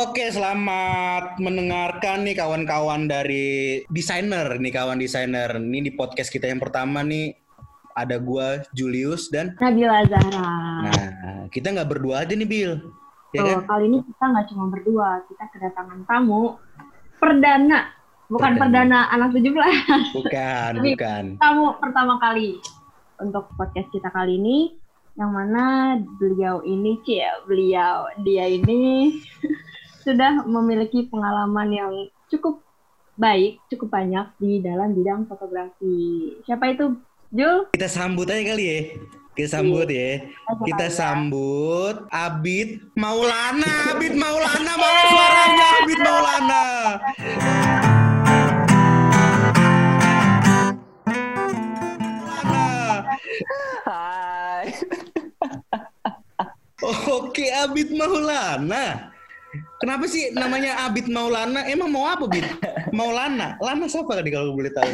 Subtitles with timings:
[0.00, 5.52] Oke, selamat mendengarkan nih kawan-kawan dari desainer nih kawan desainer.
[5.52, 7.36] Ini di podcast kita yang pertama nih
[7.92, 10.48] ada gua Julius dan Nabila Zahra.
[10.88, 11.04] Nah,
[11.52, 12.72] kita nggak berdua aja nih Bill.
[13.30, 13.68] Ya Tuh, kan?
[13.68, 16.56] kali ini kita nggak cuma berdua, kita kedatangan tamu
[17.20, 17.78] perdana,
[18.26, 19.04] bukan Perdana.
[19.04, 21.24] perdana, anak 17, Bukan, Tapi- bukan.
[21.36, 22.56] tamu pertama kali
[23.20, 24.58] untuk podcast kita kali ini,
[25.14, 29.14] yang mana beliau ini, cie, beliau, dia ini
[30.10, 31.92] sudah memiliki pengalaman yang
[32.26, 32.58] cukup
[33.14, 36.34] baik, cukup banyak di dalam bidang fotografi.
[36.42, 36.98] Siapa itu,
[37.30, 37.70] Jul?
[37.70, 38.80] Kita sambut aja kali ya.
[39.38, 40.26] Kita sambut ya.
[40.66, 43.94] Kita sambut Abid Maulana.
[43.94, 46.64] Abid Maulana, mana suaranya Abid Maulana?
[52.18, 52.66] Maulana.
[53.86, 54.66] Hai.
[57.14, 59.14] Oke, Abid Maulana.
[59.80, 61.64] Kenapa sih namanya Abid Maulana?
[61.64, 62.44] Emang mau apa, Bid?
[62.92, 63.56] Maulana.
[63.64, 64.92] Lana siapa tadi kalau boleh tahu?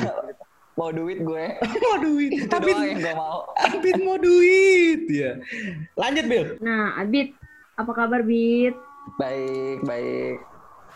[0.78, 1.44] Mau duit gue.
[1.82, 2.30] Mau duit.
[2.46, 3.50] Itu Abid, doang yang gue mau.
[3.58, 5.02] Abid mau duit.
[5.10, 5.42] Ya.
[5.98, 6.44] Lanjut, Bil.
[6.62, 7.34] Nah, Abid,
[7.74, 8.78] apa kabar, Bid?
[9.18, 10.38] Baik, baik.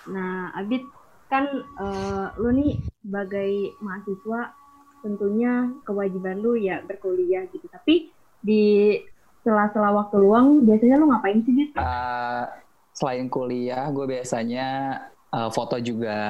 [0.07, 0.87] Nah, Abid
[1.27, 4.55] kan eh, lu nih sebagai mahasiswa
[5.03, 7.67] tentunya kewajiban lu ya berkuliah gitu.
[7.67, 8.95] Tapi di
[9.43, 11.75] sela-sela waktu luang biasanya lu ngapain sih, Bid?
[11.75, 12.45] Eh,
[13.01, 14.69] selain kuliah, gue biasanya
[15.31, 16.21] eh, foto juga,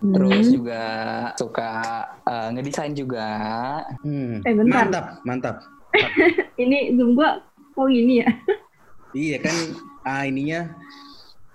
[0.00, 0.14] Hmm.
[0.14, 0.82] terus juga
[1.36, 1.70] suka
[2.24, 3.28] eh, ngedesain juga.
[4.00, 4.40] Hmm.
[4.40, 4.88] Eh, bentar.
[4.88, 5.56] Mantap, mantap.
[6.62, 8.30] Ini Zoom gua kok gini ya?
[9.12, 9.56] Iya kan,
[10.04, 10.68] ah ininya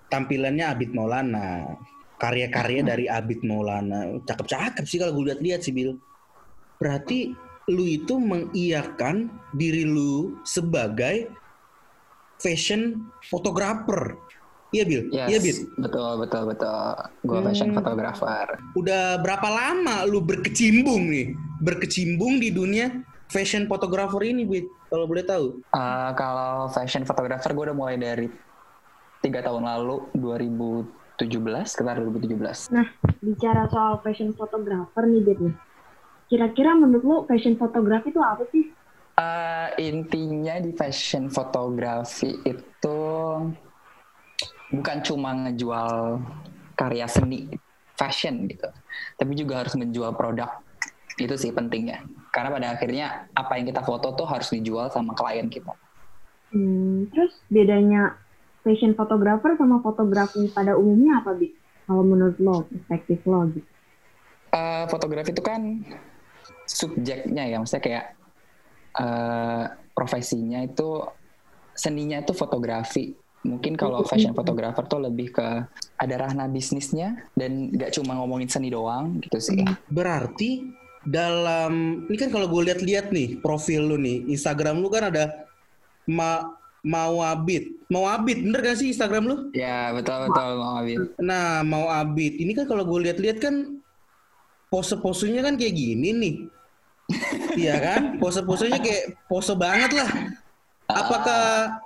[0.09, 1.77] tampilannya Abid Maulana.
[2.17, 4.15] Karya-karya dari Abid Maulana.
[4.23, 5.99] Cakep-cakep sih kalau gue lihat-lihat sih, Bil.
[6.79, 7.35] Berarti
[7.67, 11.27] lu itu mengiyakan diri lu sebagai
[12.39, 14.15] fashion photographer.
[14.73, 15.01] Iya, Bil?
[15.13, 15.57] Yes, Iya, Bil?
[15.77, 16.93] betul, betul, betul.
[17.21, 17.77] Gue fashion Hmm.
[17.77, 18.45] photographer.
[18.73, 21.37] Udah berapa lama lu berkecimbung nih?
[21.61, 22.89] Berkecimbung di dunia
[23.29, 24.65] fashion photographer ini, Bil?
[24.89, 25.61] Kalau boleh tahu.
[25.61, 28.27] Eh, kalau fashion photographer, gue udah mulai dari
[29.21, 32.73] tiga tahun lalu, 2017, sekitar 2017.
[33.23, 35.53] Bicara soal fashion photographer nih, nih.
[36.27, 38.73] Kira-kira menurut lu fashion photography itu apa sih?
[39.13, 42.99] Eh, intinya di fashion fotografi itu
[44.73, 46.17] bukan cuma ngejual
[46.73, 47.47] karya seni
[47.93, 48.65] fashion gitu,
[49.15, 50.49] tapi juga harus menjual produk.
[51.13, 52.01] Itu sih pentingnya.
[52.33, 55.77] Karena pada akhirnya apa yang kita foto tuh harus dijual sama klien kita.
[56.49, 58.17] Hmm, terus bedanya
[58.65, 61.53] fashion photographer sama fotografi pada umumnya apa, Bid?
[61.85, 63.69] Kalau menurut lo, perspektif lo gitu.
[64.53, 65.61] Eh, fotografi itu kan
[66.65, 68.05] subjeknya ya, maksudnya kayak
[68.97, 69.63] eh,
[69.93, 71.05] profesinya itu
[71.77, 73.13] seninya itu fotografi.
[73.43, 75.47] Mungkin kalau fashion photographer tuh lebih ke
[75.99, 79.59] ada ranah bisnisnya dan nggak cuma ngomongin seni doang gitu sih.
[79.91, 80.63] Berarti
[81.03, 85.43] dalam ini kan kalau gue lihat-lihat nih profil lu nih Instagram lu kan ada
[86.07, 87.19] ma mau
[87.87, 89.35] mau abid bener gak sih Instagram lu?
[89.55, 90.99] Ya betul betul Bang Abid.
[91.19, 93.79] Nah mau abid ini kan kalau gue lihat-lihat kan
[94.67, 96.35] pose-posenya kan kayak gini nih,
[97.61, 98.17] iya kan?
[98.17, 100.09] Pose-posenya kayak pose banget lah.
[100.89, 101.77] Apakah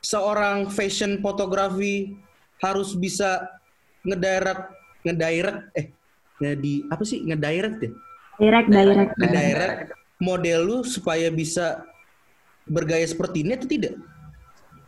[0.00, 2.16] seorang fashion fotografi
[2.60, 3.48] harus bisa
[4.04, 4.64] ngedirect
[5.04, 5.86] ngedirect eh
[6.40, 7.90] ngedi apa sih ngedirect ya?
[8.40, 9.12] Direct, direct.
[9.20, 9.80] Ngedirect
[10.20, 11.84] model lu supaya bisa
[12.64, 13.94] bergaya seperti ini atau tidak?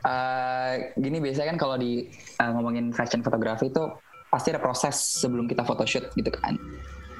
[0.02, 3.84] Eh, gini biasanya kan kalau di eh, ngomongin fashion fotografi itu
[4.32, 6.56] pasti ada proses sebelum kita photoshoot gitu kan.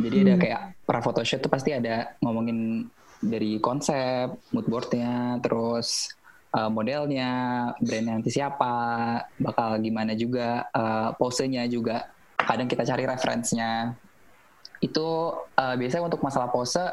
[0.00, 0.40] Jadi ada Hmm.
[0.40, 2.88] kayak pra photoshoot tuh pasti ada ngomongin
[3.22, 6.10] dari konsep, mood boardnya, terus
[6.52, 7.30] eh, modelnya,
[7.80, 8.74] brandnya nanti siapa,
[9.40, 12.08] bakal gimana juga, eh, posenya juga.
[12.36, 13.92] Kadang kita cari referensinya.
[14.82, 15.08] Itu
[15.56, 16.84] eh, biasanya untuk masalah pose,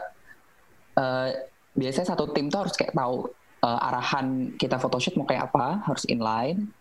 [0.97, 1.29] eh,
[1.75, 6.03] biasanya satu tim tuh harus kayak tahu eh, arahan kita photoshoot mau kayak apa, harus
[6.07, 6.71] inline.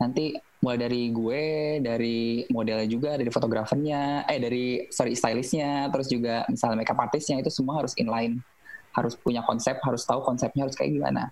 [0.00, 0.34] Nanti
[0.64, 1.44] mulai dari gue,
[1.84, 7.52] dari modelnya juga, dari fotografernya, eh dari sorry stylistnya, terus juga misalnya makeup artistnya itu
[7.52, 8.40] semua harus inline,
[8.96, 11.28] harus punya konsep, harus tahu konsepnya harus kayak gimana.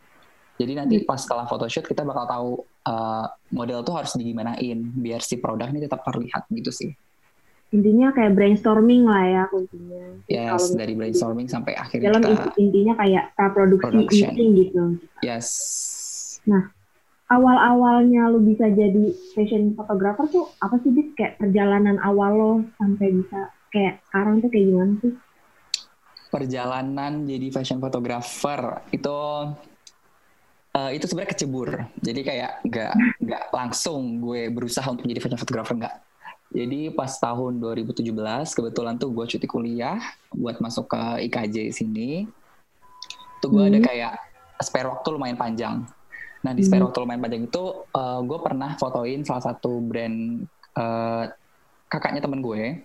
[0.60, 2.50] Jadi nanti pas setelah photoshoot kita bakal tahu
[2.87, 6.90] eh, model tuh harus digimanain biar si produk ini tetap terlihat gitu sih.
[7.72, 10.04] Intinya kayak brainstorming lah ya kuncinya.
[10.28, 14.32] Yes, Kalau dari brainstorming sampai akhirnya Dalam kita inti- intinya kayak praproduksi Production.
[14.37, 14.82] meeting gitu.
[15.25, 15.49] yes.
[17.32, 21.16] Awal-awalnya lu bisa jadi fashion photographer tuh apa sih, Bid?
[21.16, 25.16] Kayak perjalanan awal lo sampai bisa kayak sekarang tuh kayak gimana sih?
[26.32, 29.16] perjalanan jadi fashion photographer itu
[30.76, 31.69] uh, itu sebenarnya kecebur.
[32.00, 35.96] Jadi kayak nggak nggak langsung gue berusaha untuk jadi fashion photographer nggak.
[36.52, 38.12] Jadi pas tahun 2017
[38.52, 39.96] kebetulan tuh gue cuti kuliah
[40.36, 42.28] buat masuk ke IKJ sini.
[43.40, 43.72] Tuh gue hmm.
[43.72, 44.12] ada kayak
[44.60, 45.88] spare waktu lumayan panjang.
[46.44, 46.88] Nah di spare hmm.
[46.92, 47.64] waktu lumayan panjang itu
[47.96, 50.44] uh, gue pernah fotoin salah satu brand
[50.76, 51.24] uh,
[51.88, 52.84] kakaknya temen gue.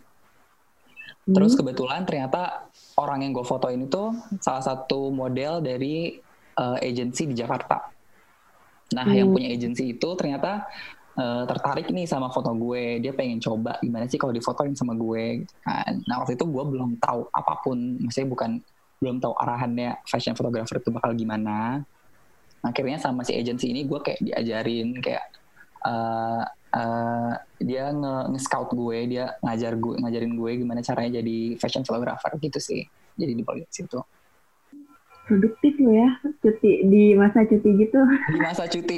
[1.27, 1.35] Hmm.
[1.35, 6.23] Terus kebetulan ternyata orang yang gue fotoin itu salah satu model dari
[6.57, 7.93] uh, agency di Jakarta.
[8.95, 9.15] Nah, hmm.
[9.15, 10.65] yang punya agency itu ternyata
[11.15, 12.99] uh, tertarik nih sama foto gue.
[13.03, 15.45] Dia pengen coba gimana sih kalau difotoin sama gue.
[15.45, 15.93] Gitu kan.
[16.07, 17.77] Nah, waktu itu gue belum tahu apa pun.
[18.01, 18.51] Maksudnya bukan
[18.97, 21.85] belum tahu arahannya fashion photographer itu bakal gimana.
[22.65, 25.29] Akhirnya sama si agency ini gue kayak diajarin kayak
[25.85, 26.41] uh,
[26.73, 27.93] uh, dia
[28.33, 32.81] nge-scout gue, dia ngajar gue, ngajarin gue gimana caranya jadi fashion photographer gitu sih.
[33.17, 34.01] Jadi di situ
[35.27, 36.09] produktif lo ya
[36.39, 37.99] cuti di masa cuti gitu
[38.31, 38.95] di masa cuti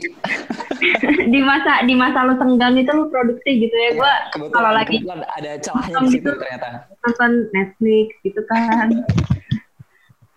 [1.33, 4.13] di masa di masa lo senggang itu lo produktif gitu ya, gue
[4.53, 8.87] kalau lagi ada celahnya di situ gitu, ternyata nonton Netflix gitu kan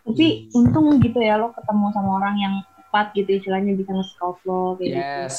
[0.03, 4.77] tapi untung gitu ya lo ketemu sama orang yang tepat gitu istilahnya bisa nge-scout lo
[4.77, 4.99] kayak gitu.
[4.99, 5.37] yes,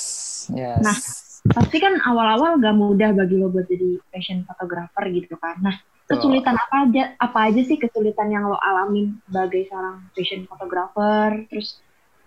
[0.50, 0.58] gitu.
[0.58, 0.82] yes.
[0.82, 0.98] nah
[1.44, 5.76] pasti kan awal-awal gak mudah bagi lo buat jadi fashion photographer gitu kan nah
[6.14, 11.82] kesulitan apa aja apa aja sih kesulitan yang lo alamin sebagai seorang fashion photographer terus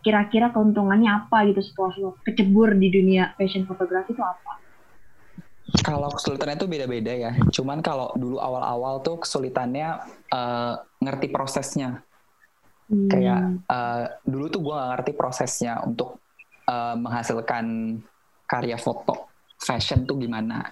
[0.06, 4.62] kira-kira keuntungannya apa gitu setelah lo kecebur di dunia fashion fotografi itu apa?
[5.82, 7.32] Kalau kesulitannya itu beda-beda ya.
[7.50, 9.98] Cuman kalau dulu awal-awal tuh kesulitannya
[10.30, 12.06] uh, ngerti prosesnya.
[12.86, 13.10] Hmm.
[13.10, 16.22] Kayak uh, dulu tuh gue gak ngerti prosesnya untuk
[16.70, 17.98] uh, menghasilkan
[18.46, 19.26] karya foto
[19.58, 20.70] fashion tuh gimana.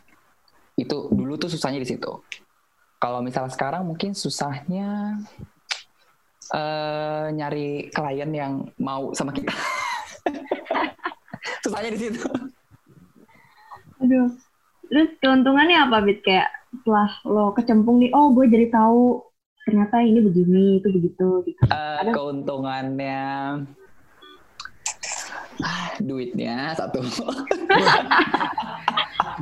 [0.78, 2.22] Itu dulu tuh susahnya di situ
[3.04, 5.20] kalau misalnya sekarang mungkin susahnya
[6.56, 9.52] uh, nyari klien yang mau sama kita.
[11.68, 12.24] susahnya di situ.
[14.00, 14.32] Aduh.
[14.88, 16.24] Terus keuntungannya apa, Bit?
[16.24, 19.20] Kayak setelah lo kecempung nih, oh gue jadi tahu
[19.68, 21.28] ternyata ini begini, itu begitu.
[21.44, 21.60] Gitu.
[21.68, 23.20] Uh, keuntungannya
[25.60, 27.04] ah, duitnya satu.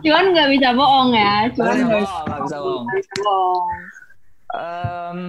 [0.01, 1.35] Cuman nggak bisa bohong ya.
[1.53, 2.87] Cuman nggak bisa, bohong, bisa bohong.
[3.21, 3.71] bohong.
[4.53, 5.21] Um,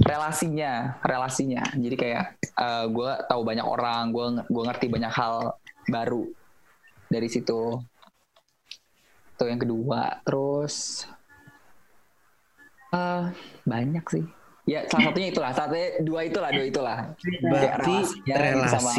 [0.00, 1.62] relasinya, relasinya.
[1.76, 2.24] Jadi kayak
[2.58, 5.54] uh, eh, gue tahu banyak orang, gue gue ngerti banyak hal
[5.86, 6.26] baru
[7.06, 7.78] dari situ.
[9.36, 10.24] Itu yang kedua.
[10.26, 11.06] Terus
[12.90, 13.30] uh,
[13.62, 14.24] banyak sih.
[14.68, 16.98] Ya salah satunya itulah, satunya dua itulah, dua itulah.
[17.42, 17.96] Berarti
[18.28, 18.92] relasi sama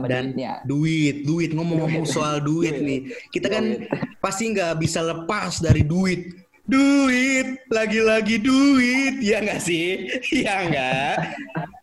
[0.00, 0.64] dan duitnya.
[0.64, 3.12] Duit, duit ngomong-ngomong soal duit nih.
[3.28, 3.84] Kita kan
[4.24, 6.32] pasti nggak bisa lepas dari duit.
[6.64, 10.08] Duit, lagi-lagi duit, ya nggak sih?
[10.46, 11.14] Ya nggak?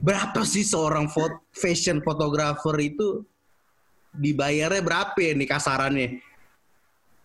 [0.01, 3.21] Berapa sih seorang fot fashion photographer itu
[4.15, 6.09] dibayarnya berapa ya nih kasarannya?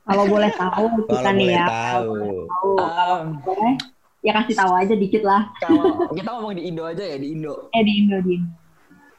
[0.04, 1.64] Kalau boleh tahu kita nih ya.
[1.64, 2.12] Tahu.
[2.44, 2.72] tahu.
[2.76, 3.72] Um, boleh,
[4.20, 5.48] ya kasih tahu aja dikit lah.
[5.64, 7.72] Kalau kita ngomong di Indo aja ya di Indo.
[7.72, 8.52] Eh di Indo di Indo.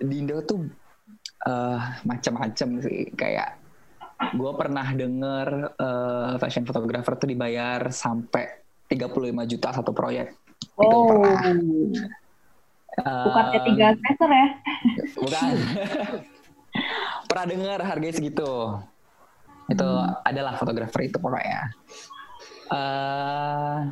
[0.06, 0.85] Di Indo tuh
[1.46, 3.14] uh, macam-macam sih.
[3.14, 3.62] Kayak
[4.36, 5.48] gue pernah denger
[5.78, 10.36] uh, fashion photographer tuh dibayar sampai 35 juta satu proyek.
[10.76, 10.84] Oh.
[10.84, 11.42] itu pernah.
[12.96, 14.48] Bukan uh, tiga semester ya?
[15.20, 15.56] bukan.
[17.32, 18.52] Pernah dengar harganya segitu.
[19.68, 20.28] Itu hmm.
[20.28, 21.72] adalah fotografer itu pokoknya.
[22.72, 23.92] Uh,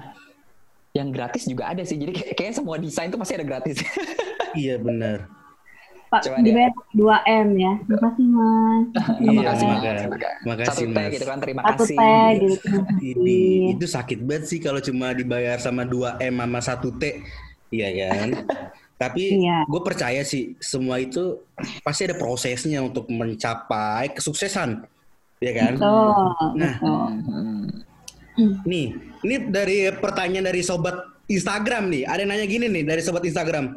[0.96, 2.00] yang gratis juga ada sih.
[2.00, 3.82] Jadi kayak semua desain tuh pasti ada gratis.
[4.54, 5.43] Iya benar
[6.14, 7.74] Pak dibayar dua M ya.
[7.82, 8.86] Terima kasih Mas.
[9.18, 11.10] Terima kasih Terima kasih Mas.
[11.10, 11.74] gitu kan terima kasih.
[11.74, 12.70] Satu teh gitu.
[13.18, 13.42] Ini
[13.74, 17.26] itu sakit banget sih kalau cuma dibayar sama dua M sama satu T.
[17.74, 18.30] Iya kan?
[19.02, 19.66] Tapi iya.
[19.66, 21.42] gue percaya sih semua itu
[21.82, 24.86] pasti ada prosesnya untuk mencapai kesuksesan,
[25.44, 25.76] ya kan?
[25.76, 26.08] Betul,
[26.56, 26.76] nah,
[28.70, 28.96] nih,
[29.28, 30.96] ini dari pertanyaan dari sobat
[31.28, 33.76] Instagram nih, ada yang nanya gini nih dari sobat Instagram,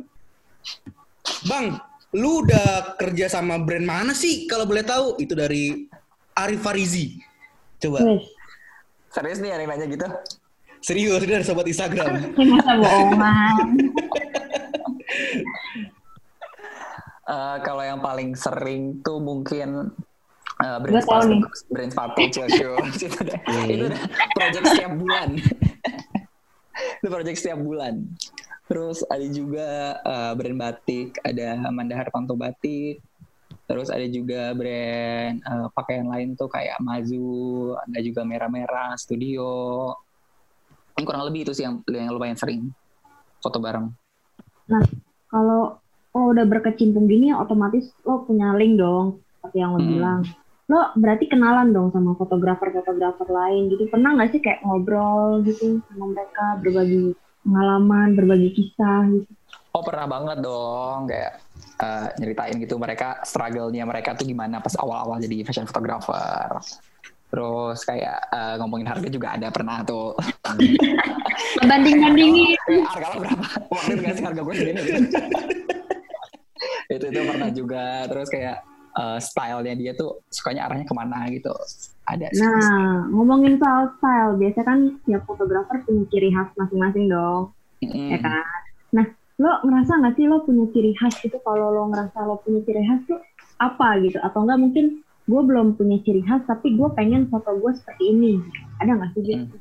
[1.50, 1.74] Bang,
[2.16, 5.20] lu udah kerja sama brand mana sih kalau boleh tahu?
[5.20, 5.84] Itu dari
[6.32, 7.20] Arif Farizi.
[7.76, 8.00] Coba.
[9.12, 10.08] Serius nih yang nanya gitu?
[10.80, 12.36] Serius, ini dari sobat Instagram.
[12.36, 13.56] Masa bohongan.
[17.26, 19.92] uh, kalau yang paling sering tuh mungkin
[20.62, 21.34] uh, brand sepatu,
[21.72, 24.02] brand sepatu, itu udah, itu udah
[24.36, 25.28] project setiap bulan.
[27.00, 27.94] itu project setiap bulan.
[28.66, 32.98] Terus ada juga uh, brand batik, ada Amanda Hartanto Batik.
[33.66, 39.90] Terus ada juga brand uh, pakaian lain tuh kayak Mazu, ada juga Merah Merah Studio.
[40.98, 42.70] Kurang lebih itu sih yang, yang lumayan sering
[43.38, 43.86] foto bareng.
[44.66, 44.82] Nah,
[45.30, 45.78] kalau
[46.16, 49.92] lo udah berkecimpung gini otomatis lo punya link dong seperti yang lo Hmm.
[49.92, 50.20] bilang
[50.66, 56.16] lo berarti kenalan dong sama fotografer-fotografer lain gitu pernah nggak sih kayak ngobrol gitu sama
[56.16, 57.12] mereka berbagi
[57.46, 59.30] pengalaman berbagi kisah gitu
[59.76, 61.36] Oh pernah banget dong kayak
[61.84, 66.64] eh, nyeritain gitu mereka struggle-nya mereka tuh gimana pas awal-awal jadi fashion photographer.
[67.28, 70.16] Terus kayak eh, ngomongin harga juga ada pernah tuh.
[71.68, 73.44] banding bandingin Kayak harga lo berapa?
[73.68, 74.80] Waktu itu ngasih harga gue segini.
[76.96, 78.08] itu itu pernah juga.
[78.08, 78.56] Terus kayak
[78.96, 81.52] eh, stylenya dia tuh sukanya arahnya ke mana gitu.
[82.06, 82.38] Ada sih.
[82.38, 87.50] nah ngomongin soal style biasa kan tiap fotografer punya ciri khas masing-masing dong
[87.82, 88.14] Mm-mm.
[88.14, 88.46] ya kan
[88.94, 89.06] nah
[89.42, 92.86] lo ngerasa nggak sih lo punya ciri khas itu kalau lo ngerasa lo punya ciri
[92.86, 93.18] khas tuh
[93.58, 94.84] apa gitu atau enggak mungkin
[95.26, 98.38] gue belum punya ciri khas tapi gue pengen foto gue seperti ini
[98.78, 99.58] ada nggak sih gitu Hmm.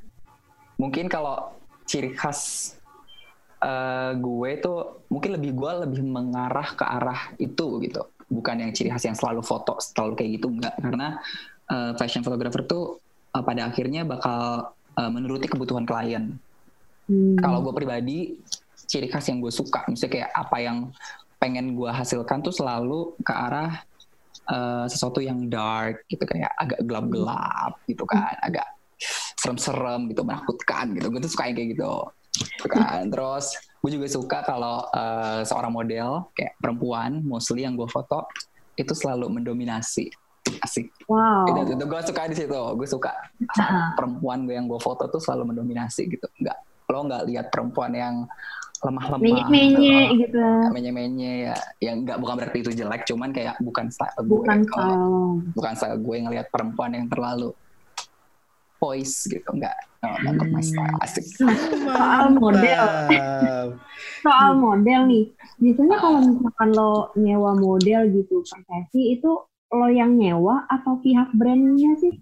[0.76, 1.50] Mungkin kalau
[1.90, 2.72] ciri khas
[3.58, 8.06] eh, gue tuh mungkin lebih gue lebih mengarah ke arah itu gitu.
[8.26, 10.76] Bukan yang ciri khas yang selalu foto, selalu kayak gitu enggak.
[10.82, 11.22] Karena
[11.70, 12.98] eh, fashion photographer tuh
[13.34, 16.34] eh, pada akhirnya bakal eh, menuruti kebutuhan klien.
[17.06, 17.38] Hmm.
[17.38, 18.34] Kalau gue pribadi,
[18.90, 20.78] ciri khas yang gue suka, misalnya kayak apa yang
[21.38, 23.86] pengen gue hasilkan tuh selalu ke arah
[24.50, 28.66] eh, sesuatu yang dark gitu kayak agak gelap-gelap gitu kan, agak
[29.38, 31.14] serem-serem gitu, menakutkan gitu.
[31.14, 31.94] Gue tuh suka yang kayak gitu.
[32.38, 33.08] Gitu kan.
[33.08, 33.46] Terus
[33.80, 38.26] gue juga suka kalau eh, seorang model kayak perempuan, mostly yang gue foto
[38.76, 40.12] itu selalu mendominasi.
[40.62, 40.94] Asik.
[41.10, 42.62] wow Itu, itu gue suka di situ.
[42.76, 43.12] Gue suka
[43.58, 43.94] Ah.
[43.94, 46.28] perempuan gue yang gue foto tuh selalu mendominasi gitu.
[46.38, 48.16] Enggak lo nggak lihat perempuan yang
[48.86, 49.18] lemah-lemah,
[49.50, 50.38] menye-menye gitu
[50.70, 54.30] menye-menye ya, yang nggak bukan berarti itu jelek, cuman kayak bukan style gue.
[54.30, 55.10] bukan Kalau- style
[55.58, 57.50] bukan style gue ngelihat perempuan yang terlalu
[58.78, 59.76] poise gitu, enggak.
[60.06, 60.98] No, not my style.
[61.02, 61.26] Asik.
[61.40, 62.86] Soal model.
[64.22, 65.26] Soal model nih
[65.58, 69.32] biasanya kalau misalkan lo nyewa model gitu profesi itu
[69.74, 72.14] lo yang nyewa atau pihak brandnya sih?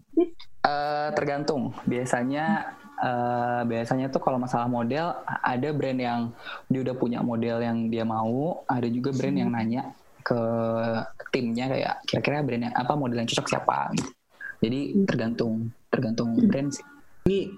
[0.63, 1.75] Eh, tergantung.
[1.83, 6.21] Biasanya eh, biasanya tuh kalau masalah model ada brand yang
[6.71, 9.91] dia udah punya model yang dia mau, ada juga brand yang nanya
[10.23, 10.39] ke
[11.35, 13.91] timnya kayak kira-kira brand yang apa model yang cocok siapa.
[14.63, 16.81] Jadi tergantung tergantung brand sih.
[17.29, 17.53] Ini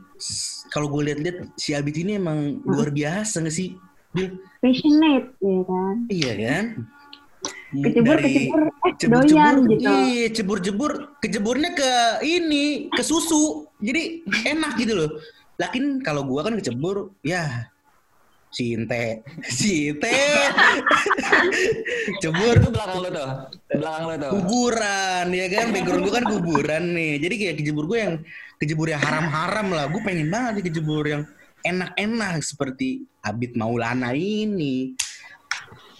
[0.69, 3.73] kalau gue lihat-lihat si Abid ini emang luar biasa nggak sih?
[4.63, 6.65] Passionate ya kan iya kan?
[7.75, 11.91] kecebur Dari kecebur eh doyan gitu iya cebur-cebur, kejeburnya ke
[12.23, 15.09] ini, ke susu, jadi enak gitu loh.
[15.59, 17.67] Lakin kalau gua kan kecebur, ya
[18.55, 20.15] Sinte, Sinte,
[22.23, 22.55] cebur.
[22.55, 23.29] Itu belakang lo tuh.
[23.75, 24.31] Belakang lo tuh.
[24.31, 25.65] kuburan ya kan?
[25.75, 27.13] Background gue kan kuburan nih.
[27.19, 28.13] Jadi kayak kejebur gue yang
[28.55, 29.85] kejebur yang haram-haram lah.
[29.91, 31.23] Gue pengen banget nih kejebur yang
[31.67, 34.95] enak-enak seperti Abid Maulana ini.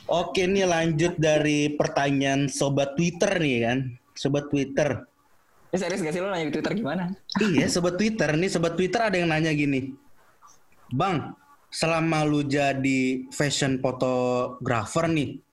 [0.07, 3.77] Oke nih lanjut dari pertanyaan sobat Twitter nih kan?
[4.15, 5.03] Sobat Twitter.
[5.75, 7.11] Ini serius gak sih lo nanya di Twitter gimana?
[7.43, 8.47] iya sobat Twitter nih.
[8.47, 9.91] Sobat Twitter ada yang nanya gini.
[10.95, 11.35] Bang
[11.75, 15.43] selama lu jadi fashion photographer nih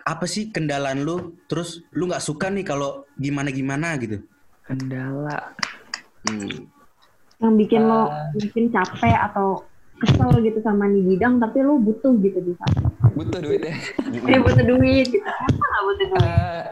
[0.00, 4.24] apa sih kendalaan lu terus lu nggak suka nih kalau gimana gimana gitu
[4.64, 5.52] Kendala.
[6.24, 6.72] Hmm.
[7.36, 8.32] yang bikin lo Ah.
[8.32, 9.60] mungkin capek atau
[9.94, 12.64] kesel gitu sama nih bidang tapi lo butuh gitu di itu.
[13.14, 13.76] Butuh duit ya.
[14.24, 16.64] Eh, butuh duit gitu apa nggak butuh duit Eh,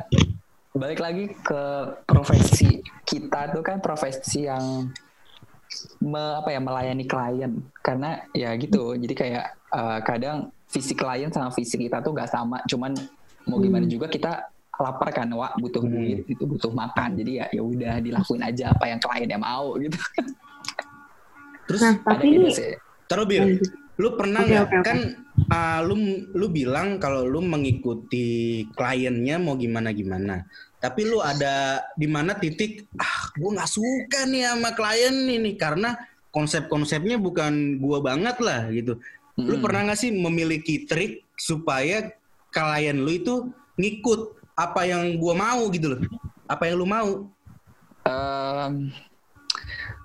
[0.73, 1.63] balik lagi ke
[2.03, 4.89] profesi kita tuh kan profesi yang
[6.01, 7.53] me- apa ya melayani klien.
[7.81, 10.37] Karena ya gitu jadi kayak eh, kadang
[10.69, 12.61] visi klien sama visi kita tuh gak sama.
[12.65, 12.93] Cuman
[13.49, 15.93] mau gimana juga kita lapar kan wah butuh Hmm.
[15.93, 17.15] duit itu butuh makan.
[17.15, 19.99] Jadi ya ya udah dilakuin aja apa yang kliennya mau gitu.
[21.69, 22.73] Terus nah tapi gitu ini sih.
[23.07, 23.61] Terus
[24.01, 24.65] lu pernah nggak?
[24.67, 24.87] oke, oke.
[24.89, 24.99] kan
[25.53, 30.49] ah, lu lu bilang kalau lu mengikuti kliennya mau gimana gimana.
[30.81, 35.95] Tapi lu ada di mana titik ah gue nggak suka nih sama klien ini karena
[36.33, 38.99] konsep-konsepnya bukan gua banget lah gitu.
[39.39, 39.63] Lu Mm-mm.
[39.63, 42.11] pernah nggak sih memiliki trik supaya
[42.51, 43.35] klien lu itu
[43.77, 46.01] ngikut apa yang gua mau gitu loh?
[46.49, 47.11] Apa yang lu mau?
[48.03, 48.91] Em,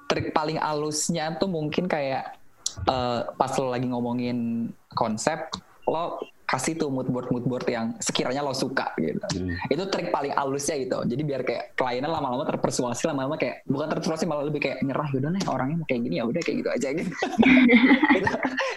[0.05, 2.36] trik paling alusnya tuh mungkin kayak
[2.85, 5.49] eh, pas lo lagi ngomongin konsep
[5.87, 9.19] lo kasih tuh mood board mood board yang sekiranya lo suka gitu.
[9.67, 11.03] Itu trik paling alusnya gitu.
[11.03, 15.35] Jadi biar kayak kliennya lama-lama terpersuasi lama-lama kayak bukan terpersuasi malah lebih kayak nyerah yaudah
[15.35, 17.11] nih orangnya mau kayak gini ya udah kayak gitu aja gitu.
[18.17, 18.29] Itu,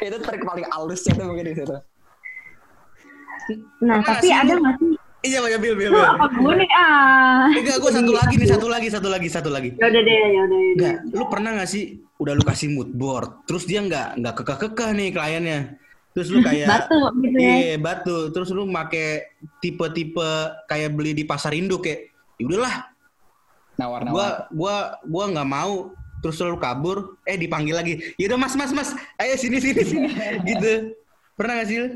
[0.02, 1.76] itu trik paling alusnya tuh mungkin di situ.
[3.87, 4.92] Nah Pernah tapi ada nggak sih?
[5.21, 6.00] Iya Pak Bil Bil Bil.
[6.00, 6.71] apa gue nih?
[6.75, 7.47] Ah.
[7.52, 9.71] Enggak gue satu lagi nih satu lagi satu lagi satu lagi.
[9.78, 10.61] Ya udah deh ya udah ya udah.
[10.75, 11.85] Enggak, lu pernah gak sih
[12.20, 15.60] udah lu kasih mood board, terus dia nggak nggak kekeh-kekeh nih kliennya,
[16.10, 17.54] Terus lu kayak Batu gitu ya.
[17.54, 18.16] Iya, batu.
[18.34, 19.30] Terus lu make
[19.62, 20.30] tipe-tipe
[20.66, 24.30] kayak beli di pasar induk kayak, ya udahlah, gua Nawar-nawar.
[24.50, 25.94] gua gua nggak mau.
[26.20, 27.94] Terus lu kabur, eh dipanggil lagi.
[28.18, 28.90] Ya udah Mas, Mas, Mas.
[29.16, 30.08] Ayo sini sini sini.
[30.50, 30.92] gitu.
[31.32, 31.76] Pernah gak sih?
[31.78, 31.88] lu?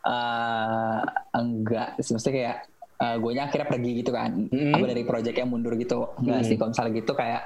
[0.00, 1.00] Eh,
[1.36, 2.56] enggak, maksudnya kayak
[3.00, 4.76] eh gue akhirnya pergi gitu kan, Mm.
[4.76, 6.46] apa dari proyeknya mundur gitu, enggak Mm.
[6.48, 7.42] sih kalau misalnya gitu kayak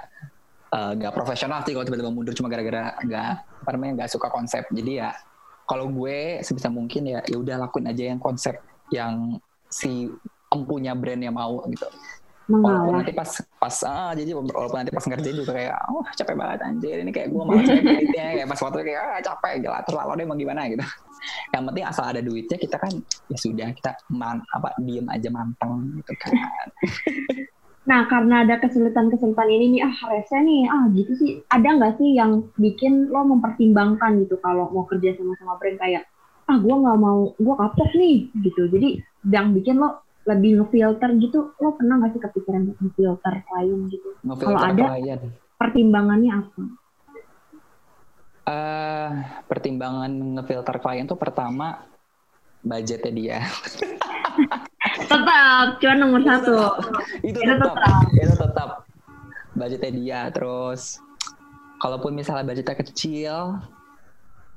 [0.74, 3.30] eh, nggak profesional sih kalau tiba-tiba mundur cuma gara-gara nggak
[3.62, 5.10] apa namanya nggak suka konsep, jadi ya
[5.64, 8.60] kalau gue sebisa mungkin ya ya udah lakuin aja yang konsep
[8.92, 9.40] yang
[9.72, 10.12] si
[10.52, 11.88] empunya brandnya mau gitu.
[12.44, 13.00] Walaupun Mengalah.
[13.00, 16.96] nanti pas pas ah jadi walaupun nanti pas ngerjain juga kayak oh capek banget anjir
[17.00, 20.26] ini kayak gue malas editnya kayak pas waktu kayak ah, capek gila terus lalu deh
[20.28, 20.84] mau gimana gitu.
[21.56, 22.92] Yang penting asal ada duitnya kita kan
[23.32, 25.72] ya sudah kita man apa diem aja manteng
[26.04, 26.68] gitu kan.
[27.84, 31.30] Nah, karena ada kesulitan-kesulitan ini nih, ah rese nih, ah gitu sih.
[31.52, 36.08] Ada nggak sih yang bikin lo mempertimbangkan gitu kalau mau kerja sama-sama brand kayak,
[36.48, 38.72] ah gue nggak mau, gue kapok nih gitu.
[38.72, 38.88] Jadi
[39.28, 44.08] yang bikin lo lebih ngefilter gitu, lo pernah nggak sih kepikiran ngefilter klien gitu?
[44.24, 45.20] Ngefilter Kalau ada- klien.
[45.54, 46.62] Pertimbangannya apa?
[48.44, 49.10] Eh,
[49.44, 51.84] pertimbangan ngefilter klien tuh pertama
[52.64, 53.38] budgetnya dia.
[55.04, 56.56] Tetap, cuan nomor satu.
[57.20, 58.02] itu Itu tetap, tetap.
[58.12, 58.70] itu tetap
[59.54, 60.98] budgetnya dia terus
[61.78, 63.62] kalaupun misalnya budgetnya kecil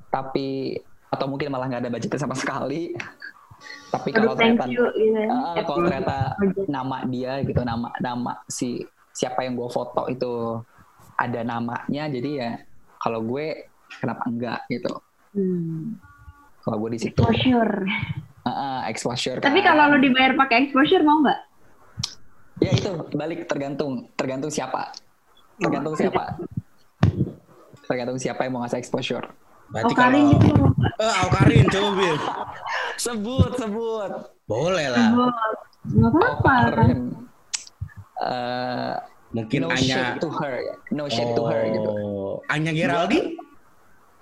[0.07, 0.73] tapi
[1.07, 2.97] atau mungkin malah nggak ada budgetnya sama sekali
[3.89, 4.85] tapi kalau ternyata you.
[5.29, 6.33] Ah, kalau ternyata
[6.65, 10.61] nama dia gitu nama nama si siapa yang gue foto itu
[11.13, 12.51] ada namanya jadi ya
[12.97, 14.93] kalau gue kenapa enggak gitu
[15.29, 15.93] Hmm.
[16.59, 17.85] kalau gue di situ Exposure.
[17.85, 19.73] Ah, ah, exposure Tapi kan.
[19.73, 21.39] kalau lo dibayar pakai exposure mau nggak?
[22.57, 24.89] ya itu balik tergantung tergantung siapa
[25.55, 26.41] tergantung siapa
[27.83, 29.25] tergantung siapa yang mau ngasih exposure
[29.67, 30.91] Oh, Berarti Karin kalau gitu nggak?
[30.97, 32.15] eh Aukarin coba Bil.
[33.05, 34.11] sebut sebut
[34.47, 35.07] Boleh lah.
[35.83, 36.53] Nggak apa-apa.
[36.71, 36.99] Karin.
[38.17, 38.93] Eh,
[39.27, 40.55] Mungkin no Anya shade to her
[40.89, 43.35] no shade to her gitu Oh, Anya Geraldi?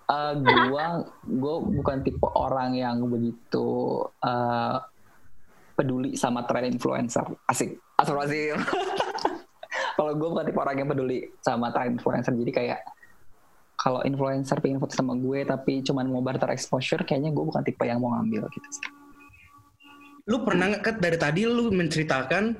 [0.05, 4.77] Eh, gua gua bukan tipe orang yang begitu eh,
[5.73, 8.15] peduli sama tren influencer asik asal
[9.97, 12.79] kalau gue bukan tipe orang yang peduli sama tren influencer jadi kayak
[13.75, 17.83] kalau influencer pengen foto sama gue tapi cuman mau barter exposure kayaknya gue bukan tipe
[17.83, 18.85] yang mau ngambil gitu sih.
[20.25, 22.55] Lu pernah nggak Kat, dari tadi lu menceritakan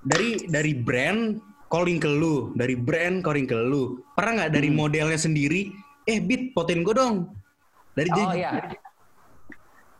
[0.00, 1.36] dari dari brand
[1.68, 4.00] calling ke lu, dari brand calling ke lu.
[4.16, 4.76] Pernah nggak dari Hmm.
[4.80, 5.72] modelnya sendiri?
[6.02, 7.16] Eh, Bit, fotoin gue dong.
[7.94, 8.58] Dari Oh iya.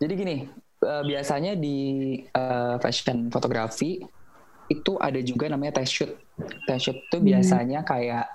[0.02, 0.36] Jadi gini,
[0.82, 1.78] eh, biasanya di
[2.26, 4.02] eh, fashion fotografi
[4.66, 6.10] itu ada juga namanya test shoot.
[6.66, 7.26] Test shoot itu Hmm.
[7.26, 8.26] biasanya kayak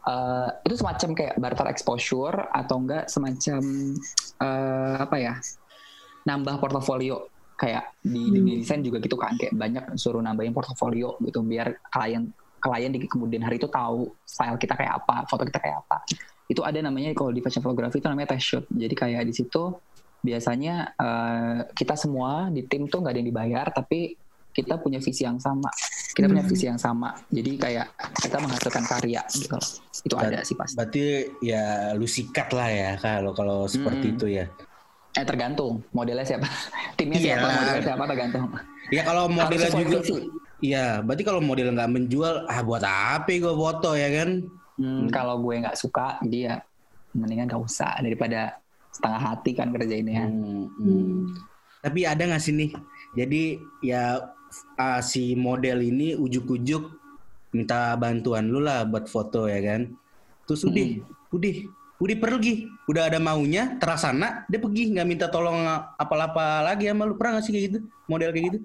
[0.00, 3.62] eh, itu semacam kayak barter exposure atau enggak semacam
[4.40, 5.34] eh, apa ya?
[6.28, 8.34] Nambah portofolio kayak di Hmm.
[8.40, 12.28] dunia desain juga gitu kan kayak banyak suruh nambahin portofolio gitu biar klien
[12.60, 16.00] klien di kemudian hari itu tahu style kita kayak apa, foto kita kayak apa
[16.50, 18.64] itu ada namanya kalau di fashion photography itu namanya test shoot.
[18.66, 19.78] Jadi kayak di situ
[20.20, 24.18] biasanya eh, kita semua di tim tuh nggak ada yang dibayar, tapi
[24.50, 25.70] kita punya visi yang sama.
[26.10, 26.50] Kita punya Hmm.
[26.50, 27.14] visi yang sama.
[27.30, 27.86] Jadi kayak
[28.18, 29.56] kita menghasilkan karya gitu.
[30.02, 30.74] Itu Ber- ada sih pasti.
[30.74, 31.04] Berarti
[31.38, 34.16] ya lu sikat lah ya kalau kalau seperti Mm-mm.
[34.18, 34.46] itu ya.
[35.10, 36.50] Eh tergantung modelnya siapa,
[36.98, 37.26] timnya Iya.
[37.38, 38.44] siapa, modelnya siapa tergantung.
[38.90, 39.98] Ya kalau modelnya juga.
[40.60, 44.44] Iya, berarti kalau model nggak menjual, ah buat apa gue foto ya kan?
[44.80, 46.54] Hmm, kalau gue nggak suka, jadi ya
[47.12, 48.56] mendingan nggak usah daripada
[48.88, 50.24] setengah hati kan kerjainnya.
[50.24, 50.88] Hmm, hmm.
[50.88, 51.20] Hmm.
[51.84, 52.70] Tapi ada nggak sih nih?
[53.12, 53.42] Jadi
[53.84, 54.24] ya
[54.80, 56.96] ah, si model ini ujuk-ujuk
[57.52, 59.92] minta bantuan lu lah buat foto ya kan?
[60.48, 60.86] Terus udah,
[61.30, 61.54] udah,
[62.00, 65.60] udah pergi, udah ada maunya, terasana dia pergi nggak minta tolong
[66.00, 67.78] apa-apa lagi sama lu pernah nggak sih kayak gitu?
[68.08, 68.58] Model kayak gitu?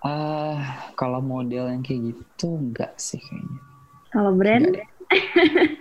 [0.00, 3.69] Ah, kalau model yang kayak gitu enggak sih kayaknya.
[4.10, 4.66] Kalau brand,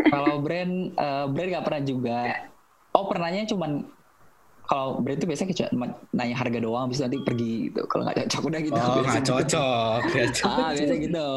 [0.09, 2.19] kalau brand, eh, brand nggak pernah juga.
[2.93, 3.85] Oh pernahnya cuman
[4.69, 7.81] kalau brand itu biasanya kayak cuma nanya harga doang, habis itu nanti pergi gitu.
[7.89, 8.79] Kalau nggak cocok udah gitu.
[8.79, 9.29] Oh nggak gitu.
[9.33, 10.77] cocok, nggak Ah, cocok.
[10.77, 11.27] biasa gitu.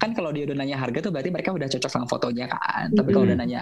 [0.00, 2.86] Kan kalau dia udah nanya harga tuh berarti mereka udah cocok sama fotonya kan.
[2.96, 3.30] Tapi kalau Mhm.
[3.32, 3.60] udah nanya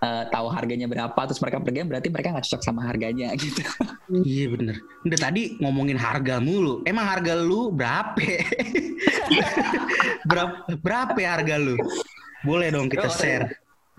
[0.00, 3.60] eh, tahu harganya berapa terus mereka pergi berarti mereka nggak cocok sama harganya gitu.
[4.10, 4.76] Iya bener.
[5.04, 6.80] Udah tadi ngomongin harga mulu.
[6.84, 8.16] Emang harga lu berapa?
[10.28, 11.76] berapa, berapa ya harga lu?
[12.42, 13.44] Boleh dong kita share.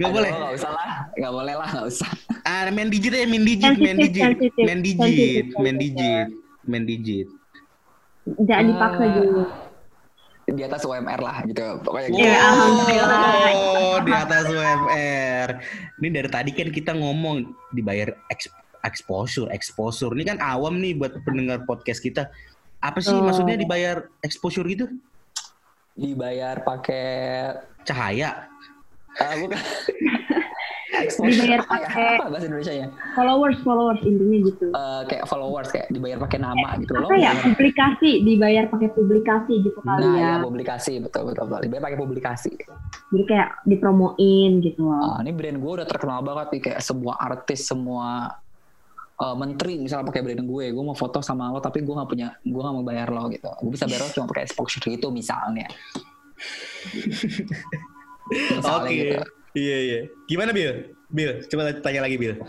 [0.02, 0.32] Gak Aduh, boleh.
[0.34, 2.10] Nggak usah lah, nggak boleh lah, nggak usah.
[2.42, 6.28] Ah, main digit ya, main digit, main digit, main digit, main digit,
[6.66, 7.28] main digit.
[8.42, 9.12] jangan dipaksa Ah.
[9.14, 9.42] dulu.
[10.52, 12.44] Di atas UMR lah gitu pokoknya Iya, gitu.
[12.44, 13.20] alhamdulillah.
[13.56, 15.50] Oh, di atas UMR.
[15.98, 18.12] Ini dari tadi kan kita ngomong dibayar
[18.82, 20.12] exposure, exposure.
[20.12, 22.28] Ini kan awam nih buat pendengar podcast kita.
[22.80, 23.22] Apa sih Oh.
[23.22, 24.88] maksudnya dibayar exposure gitu?
[25.92, 27.52] dibayar pakai
[27.84, 28.48] Cahaya.
[29.20, 29.60] ah, bukan
[30.92, 31.60] Dibayar ya?
[31.64, 34.66] pakai- apa bahasa Indonesia nya Followers, followers intinya gitu.
[34.68, 37.32] Eh, kayak followers kayak dibayar pakai nama gitu loh Apa ya?
[37.32, 40.30] bayar- Publikasi, dibayar pakai publikasi gitu kali nah ya.
[40.30, 42.52] ya publikasi betul betul betul dibayar pakai publikasi
[43.08, 45.00] Jadi kayak dipromoin gitu loh.
[45.10, 48.08] Ah, ini brand gue udah terkenal banget nih kayak semua artis semua
[49.18, 52.36] eh, menteri misalnya pakai brand gue gue mau foto sama lo tapi gue nggak punya
[52.38, 55.70] gue nggak mau bayar lo gitu gue bisa bayar lo cuma pakai exposure gitu misalnya
[58.52, 58.98] misalnya Oke.
[58.98, 59.18] gitu
[59.52, 60.00] Iya, iya.
[60.28, 60.96] Gimana, Bill?
[61.12, 62.40] Bill, coba tanya lagi, Bill.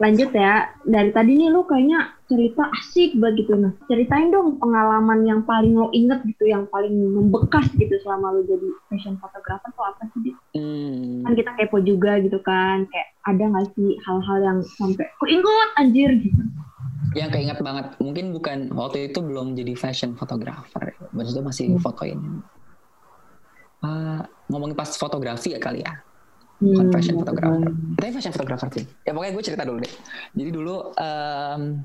[0.00, 3.54] Lanjut ya, dari tadi nih lu kayaknya cerita asik banget gitu.
[3.54, 8.42] Nah, ceritain dong pengalaman yang paling lo inget gitu, yang paling membekas gitu selama lo
[8.42, 10.34] jadi fashion photographer tuh apa sih?
[10.58, 15.30] Hmm, Kan kita kepo juga gitu kan, kayak ada nggak sih hal-hal yang sampai kok
[15.30, 16.42] inget anjir gitu.
[17.12, 21.82] yang keinget banget mungkin bukan waktu itu belum jadi fashion photographer maksudnya masih Hmm.
[21.84, 22.18] fotoin
[23.82, 25.94] Ah, ngomongin pas fotografi ya kali ya
[26.62, 27.70] bukan Hmm, fashion photographer.
[27.98, 28.86] Tapi fashion photographer sih.
[29.02, 29.92] Ya pokoknya gue cerita dulu deh.
[30.38, 31.82] Jadi dulu em,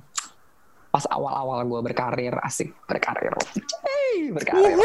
[0.94, 3.34] pas awal-awal gue berkarir asik berkarir,
[3.82, 4.78] Hey, berkarir.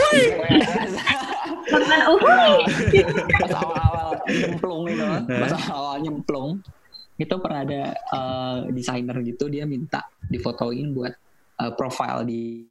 [1.68, 2.52] Makan uhuy.
[3.36, 6.48] pas awal-awal nyemplung itu, pas awal nyemplung
[7.20, 11.12] itu pernah ada eh, desainer gitu dia minta difotoin buat
[11.60, 12.64] eh, profile di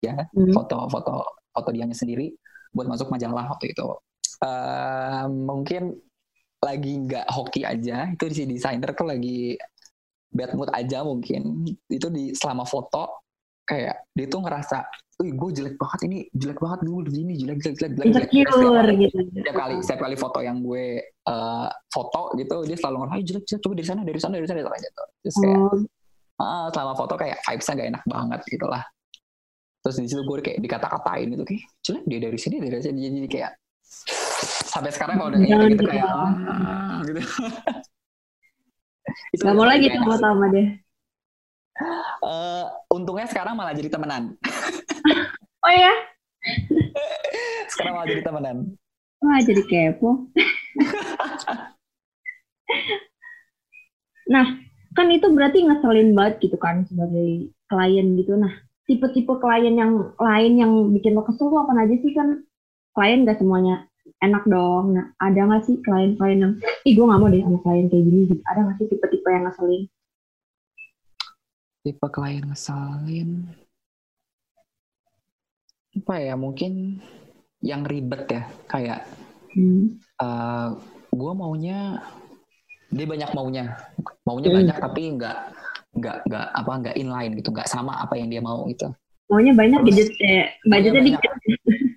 [0.00, 0.48] ya Hmm.
[0.48, 2.32] foto-foto foto dianya sendiri
[2.70, 3.86] buat masuk majalah waktu itu.
[4.40, 5.98] Eh, mungkin
[6.60, 9.56] lagi nggak hoki aja itu si desainer tuh lagi
[10.28, 13.24] bad mood aja mungkin itu di selama foto
[13.64, 14.82] kayak dia tuh ngerasa,
[15.18, 18.74] wih gue jelek banget ini jelek banget gue begini jelek jelek jelek jelek jelek." Setiap
[18.82, 19.18] kali- gitu.
[19.30, 23.44] setiap kali setiap kali foto yang gue eh, foto gitu dia selalu ngerasa "Ay, jelek
[23.46, 25.76] jelek coba dari sana dari sana dari sana dari sana gitu terus kayak Oh,
[26.40, 28.82] ah, selama foto kayak vibesnya gak enak banget gitu lah
[29.80, 33.28] terus di situ gue kayak dikata-katain gitu kayak jelek dia dari sini dari sini jadi
[33.28, 33.52] kayak
[34.70, 36.32] sampai sekarang kalau udah kayak gitu kayak lah.
[36.46, 37.20] "Ah," gitu
[39.34, 40.78] Itu Gak mau lagi tuh sama dia.
[42.20, 44.36] Eh, untungnya sekarang malah jadi temenan
[45.66, 45.92] Oh ya?
[47.72, 48.56] sekarang malah jadi temenan
[49.20, 50.32] Wah, jadi kepo.
[54.32, 54.46] nah,
[54.96, 58.40] kan itu berarti ngeselin banget gitu kan sebagai klien gitu.
[58.40, 62.42] Nah, tipe-tipe klien yang lain yang bikin lo kesel apa aja sih kan?
[62.90, 63.86] Klien gak semuanya
[64.18, 64.98] enak dong.
[64.98, 68.20] Nah, ada gak sih klien-klien yang, ih gue gak mau deh sama klien kayak gini
[68.26, 68.42] gitu.
[68.50, 69.86] Ada gak sih tipe-tipe yang ngeselin?
[71.80, 73.48] tipe klien ngesalin
[75.96, 77.00] apa ya mungkin
[77.64, 79.08] yang ribet ya kayak
[79.50, 79.98] Hmm.
[81.10, 81.98] gue maunya
[82.92, 83.80] dia banyak maunya
[84.22, 84.58] maunya Hmm.
[84.62, 85.38] banyak tapi nggak
[85.90, 88.90] nggak nggak apa nggak inline gitu nggak sama apa yang dia mau gitu.
[89.30, 91.32] Maunya banyak Terus, budget eh, budgetnya dikit.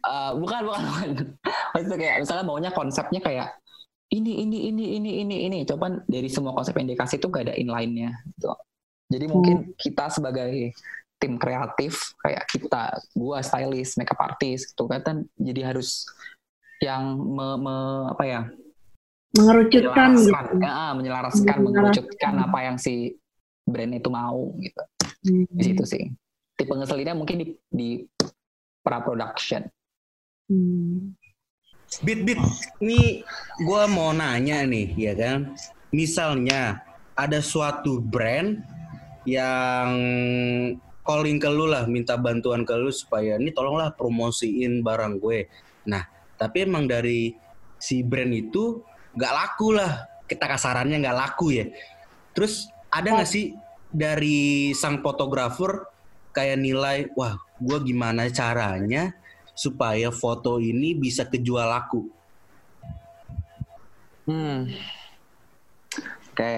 [0.03, 1.09] Eh, bukan bukan bukan.
[1.73, 3.49] Maksudnya kayak misalnya maunya konsepnya kayak
[4.13, 5.59] ini ini ini ini ini ini.
[5.65, 8.53] Coba dari semua konsep yang dikasih tuh gak ada inline-nya gitu.
[9.09, 10.73] Jadi mungkin kita sebagai
[11.17, 16.03] tim kreatif kayak kita gua stylist makeup artist gitu kan jadi harus
[16.83, 18.41] yang me, me- apa ya?
[19.33, 20.29] Mengerucutkan gitu.
[20.29, 21.57] menyelaraskan, ya, menyelaraskan, Menyelaraskan.
[21.63, 23.17] mengerucutkan apa yang si
[23.63, 24.81] brand itu mau gitu.
[25.23, 25.45] Hmm.
[25.49, 26.03] Di situ sih.
[26.53, 27.89] Tipe ngeselinnya mungkin di, di
[28.83, 29.65] pra production.
[30.51, 31.15] Hmm.
[32.01, 32.39] Bit, bit.
[32.81, 33.21] Ini
[33.63, 35.53] gua mau nanya nih, ya kan?
[35.93, 36.81] Misalnya
[37.13, 38.57] ada suatu brand
[39.29, 39.91] yang
[41.03, 45.51] calling ke lu lah, minta bantuan ke lu supaya ini tolonglah promosiin barang gue.
[45.85, 46.07] Nah,
[46.39, 47.35] tapi emang dari
[47.77, 48.81] si brand itu
[49.13, 51.65] nggak laku lah, kita kasarannya nggak laku ya.
[52.33, 53.57] Terus ada nggak sih
[53.89, 55.89] dari sang fotografer
[56.33, 59.13] kayak nilai, wah, gue gimana caranya
[59.53, 62.09] supaya foto ini bisa kejual laku?
[64.29, 64.69] Hmm.
[66.33, 66.55] Oke.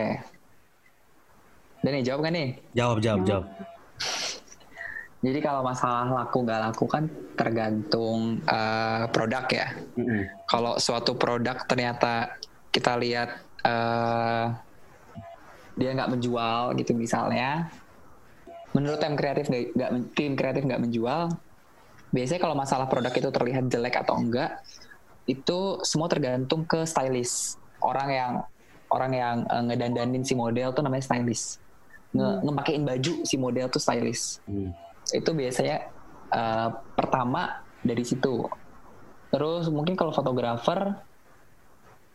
[1.84, 2.50] Udah nih jawab kan nih?
[2.72, 3.46] Jawab, jawab, jawab.
[5.26, 9.68] Jadi kalau masalah laku nggak laku kan tergantung eh, produk ya.
[9.98, 10.22] Mm-mm.
[10.46, 12.38] Kalau suatu produk ternyata
[12.70, 13.30] kita lihat
[13.66, 14.46] eh,
[15.76, 17.68] dia nggak menjual gitu misalnya,
[18.72, 21.32] menurut tim kreatif nggak tim kreatif nggak menjual,
[22.16, 24.60] biasanya kalau masalah produk itu terlihat jelek atau enggak,
[25.28, 27.60] itu semua tergantung ke stylist.
[27.84, 28.34] Orang yang
[28.90, 31.60] orang yang eh, ngedandanin si model tuh namanya stylist,
[32.16, 34.40] Nge, ngemakein baju si model tuh stylist.
[34.48, 34.72] Hmm.
[35.14, 35.86] itu biasanya
[36.34, 38.48] eh, pertama dari situ.
[39.30, 40.98] Terus mungkin kalau fotografer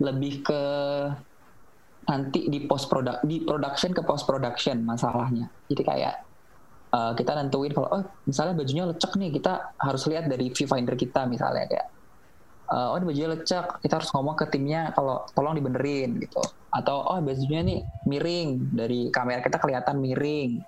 [0.01, 0.63] lebih ke
[2.09, 5.51] nanti di post produk di production ke post production masalahnya.
[5.69, 6.15] Jadi kayak
[6.95, 11.27] uh, kita nentuin kalau oh misalnya bajunya lecek nih kita harus lihat dari viewfinder kita
[11.27, 11.89] misalnya kayak
[12.71, 17.03] uh, oh ini bajunya lecek kita harus ngomong ke timnya kalau tolong dibenerin gitu atau
[17.07, 20.63] oh bajunya nih miring dari kamera kita kelihatan miring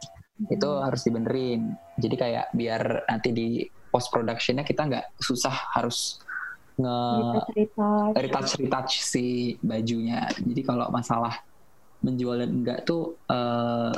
[0.50, 0.82] itu hmm.
[0.82, 1.60] harus dibenerin
[1.98, 3.48] jadi kayak biar nanti di
[3.92, 6.18] post productionnya kita nggak susah harus
[6.78, 6.98] nge
[8.16, 10.28] retouch retouch si bajunya.
[10.40, 11.40] Jadi kalau masalah
[12.02, 13.94] menjual dan enggak tuh uh,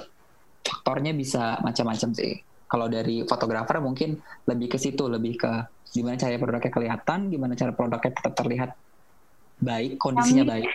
[0.64, 2.40] faktornya bisa macam-macam sih.
[2.64, 5.52] Kalau dari fotografer mungkin lebih ke situ lebih ke
[5.94, 8.70] gimana cara produknya kelihatan gimana cara produknya tetap terlihat
[9.62, 10.52] baik kondisinya Kami.
[10.52, 10.68] baik.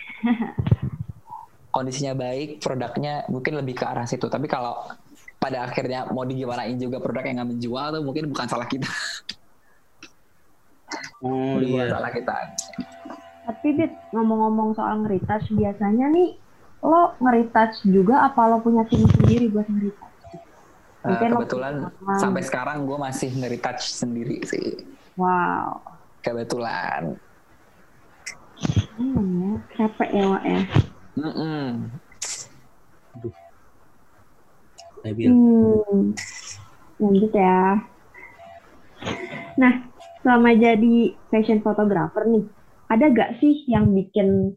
[1.70, 4.26] Kondisinya baik produknya mungkin lebih ke arah situ.
[4.26, 4.90] Tapi kalau
[5.38, 8.90] pada akhirnya mau digimanain juga produk yang nggak menjual tuh mungkin bukan salah kita.
[11.20, 11.92] Oh iya.
[11.92, 12.36] salah kita.
[13.46, 16.38] Tapi Dit, ngomong-ngomong soal ngeritouch, biasanya nih
[16.80, 20.08] lo ngeritouch juga apa lo punya tim sendiri buat ngeritouch?
[21.00, 21.88] Uh, kebetulan
[22.20, 24.84] sampai sekarang gue masih ngeritouch sendiri sih.
[25.16, 25.80] Wow.
[26.20, 27.16] Kebetulan.
[29.00, 29.50] Ya,
[29.80, 30.60] capek ya Wak ya?
[31.16, 31.68] Mm -mm.
[33.16, 33.34] Aduh.
[35.00, 35.28] Nabil.
[35.32, 36.00] Hmm,
[37.00, 37.80] lanjut ya.
[39.56, 39.72] Nah,
[40.20, 42.44] selama jadi fashion photographer nih,
[42.90, 44.54] ada gak sih yang bikin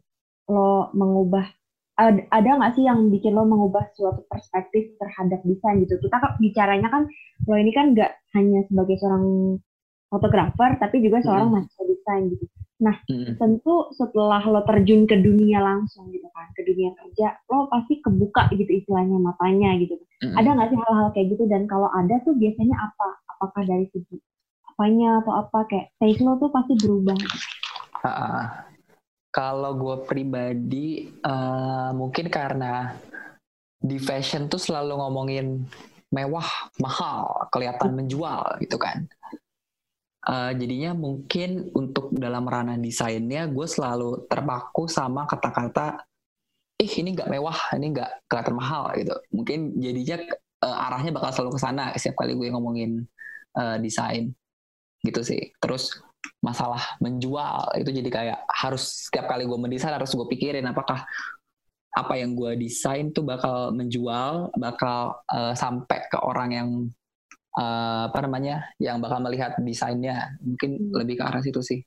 [0.50, 1.48] lo mengubah
[1.94, 5.94] ada, nggak sih yang bikin lo mengubah suatu perspektif terhadap desain gitu?
[6.02, 7.06] Kita kan bicaranya kan
[7.46, 9.56] lo ini kan nggak hanya sebagai seorang
[10.10, 11.54] fotografer, tapi juga seorang hmm.
[11.54, 12.44] mahasiswa desain gitu.
[12.82, 13.38] Nah, hmm.
[13.38, 18.50] tentu setelah lo terjun ke dunia langsung gitu kan, ke dunia kerja, lo pasti kebuka
[18.58, 19.94] gitu istilahnya matanya gitu.
[20.26, 20.34] Hmm.
[20.34, 21.44] Ada nggak sih hal-hal kayak gitu?
[21.46, 23.08] Dan kalau ada tuh biasanya apa?
[23.38, 24.18] Apakah dari segi
[24.74, 27.14] apanya atau apa kayak taste lo tuh pasti berubah?
[28.02, 28.44] Uh,
[29.30, 32.98] kalau gue pribadi uh, mungkin karena
[33.78, 35.62] di fashion tuh selalu ngomongin
[36.10, 39.06] mewah, mahal, kelihatan menjual gitu kan.
[40.26, 46.02] Uh, jadinya mungkin untuk dalam ranah desainnya gue selalu terpaku sama kata-kata
[46.80, 49.14] ih ini nggak mewah ini nggak kelihatan mahal gitu.
[49.30, 50.16] Mungkin jadinya
[50.66, 53.06] uh, arahnya bakal selalu ke sana setiap kali gue ngomongin
[53.54, 54.34] uh, desain
[55.04, 56.00] gitu sih terus
[56.40, 61.04] masalah menjual itu jadi kayak harus setiap kali gue mendesain harus gue pikirin apakah
[61.94, 66.68] apa yang gue desain tuh bakal menjual bakal uh, sampai ke orang yang
[67.54, 70.92] uh, apa namanya yang bakal melihat desainnya mungkin hmm.
[71.04, 71.80] lebih ke arah situ sih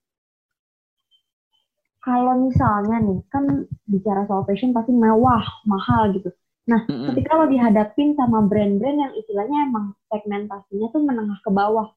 [1.99, 6.31] kalau misalnya nih kan bicara soal fashion pasti mewah mahal gitu
[6.67, 7.07] nah mm -hmm.
[7.11, 11.96] ketika lo dihadapin sama brand-brand yang istilahnya emang segmentasinya tuh menengah ke bawah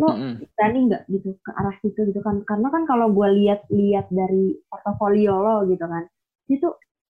[0.00, 0.34] lo mm -hmm.
[0.56, 2.40] berani nggak gitu ke arah situ gitu kan?
[2.48, 6.04] Karena kan kalau gue lihat-lihat dari portofolio lo gitu kan
[6.50, 6.68] itu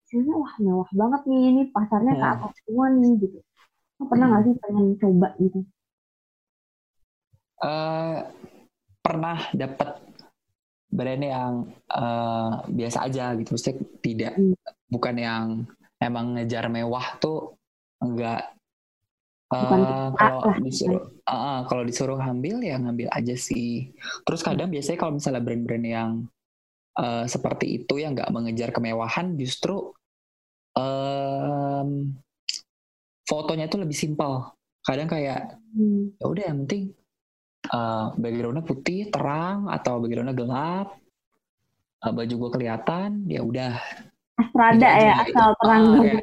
[0.09, 3.39] sebenarnya wah mewah banget nih ini pasarnya ke atas semua nih gitu.
[3.97, 5.61] Lo pernah nggak sih pengen coba gitu?
[7.63, 8.27] Uh,
[9.01, 10.03] pernah dapat
[10.93, 11.55] brand yang
[11.89, 14.53] uh, biasa aja gitu, maksudnya tidak hmm.
[14.93, 15.45] bukan yang
[15.97, 17.57] emang ngejar mewah tuh
[18.03, 18.53] enggak
[19.53, 23.93] Uh, kalau disuruh uh, kalau disuruh ngambil ya ngambil aja sih.
[24.25, 26.11] Terus kadang biasanya kalau misalnya brand-brand yang
[26.97, 29.93] uh, seperti itu yang nggak mengejar kemewahan, justru
[30.73, 32.17] um,
[33.29, 34.57] fotonya tuh lebih simpel.
[34.81, 36.17] Kadang kayak hmm.
[36.17, 36.97] ya udah yang penting
[37.71, 40.97] uh, backgroundnya putih terang atau backgroundnya gelap
[42.03, 43.79] uh, baju gue kelihatan ya udah
[44.33, 45.37] Astrada ya gitu.
[45.37, 46.15] asal terang ya.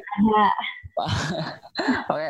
[2.12, 2.28] oke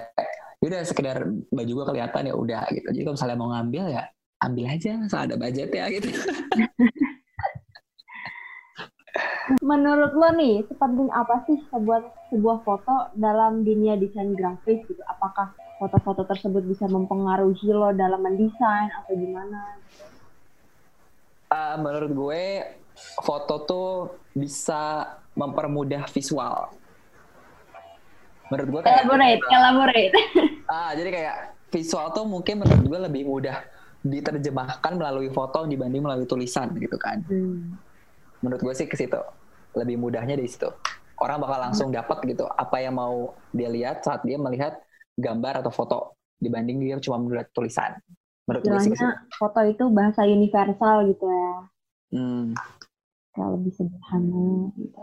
[0.60, 4.04] udah sekedar baju gue kelihatan ya udah gitu jadi kalau misalnya mau ngambil ya
[4.40, 6.08] ambil aja asal ada budget ya gitu
[9.58, 15.02] Menurut lo nih, sepenting apa sih sebuah sebuah foto dalam dunia desain grafis gitu?
[15.10, 15.50] Apakah
[15.82, 19.74] foto-foto tersebut bisa mempengaruhi lo dalam mendesain atau gimana?
[21.50, 22.44] Uh, menurut gue
[23.18, 23.90] foto tuh
[24.38, 26.70] bisa mempermudah visual.
[28.54, 30.14] Menurut gue kayak elaborate, elaborate.
[30.70, 31.36] Ah, jadi kayak
[31.74, 33.58] visual tuh mungkin menurut gue lebih mudah
[34.06, 37.26] diterjemahkan melalui foto dibanding melalui tulisan gitu kan.
[37.26, 37.74] Hmm.
[38.40, 39.18] Menurut gue sih ke situ.
[39.74, 40.70] Lebih mudahnya di situ.
[41.18, 44.78] Orang bakal langsung dapat gitu apa yang mau dia lihat saat dia melihat
[45.18, 45.98] gambar atau foto
[46.40, 47.98] dibanding dia cuma melihat tulisan.
[48.48, 48.94] Menurut gue sih
[49.36, 51.52] foto itu bahasa universal gitu ya.
[52.16, 52.56] Hmm.
[53.36, 55.02] Kalau lebih sederhana gitu.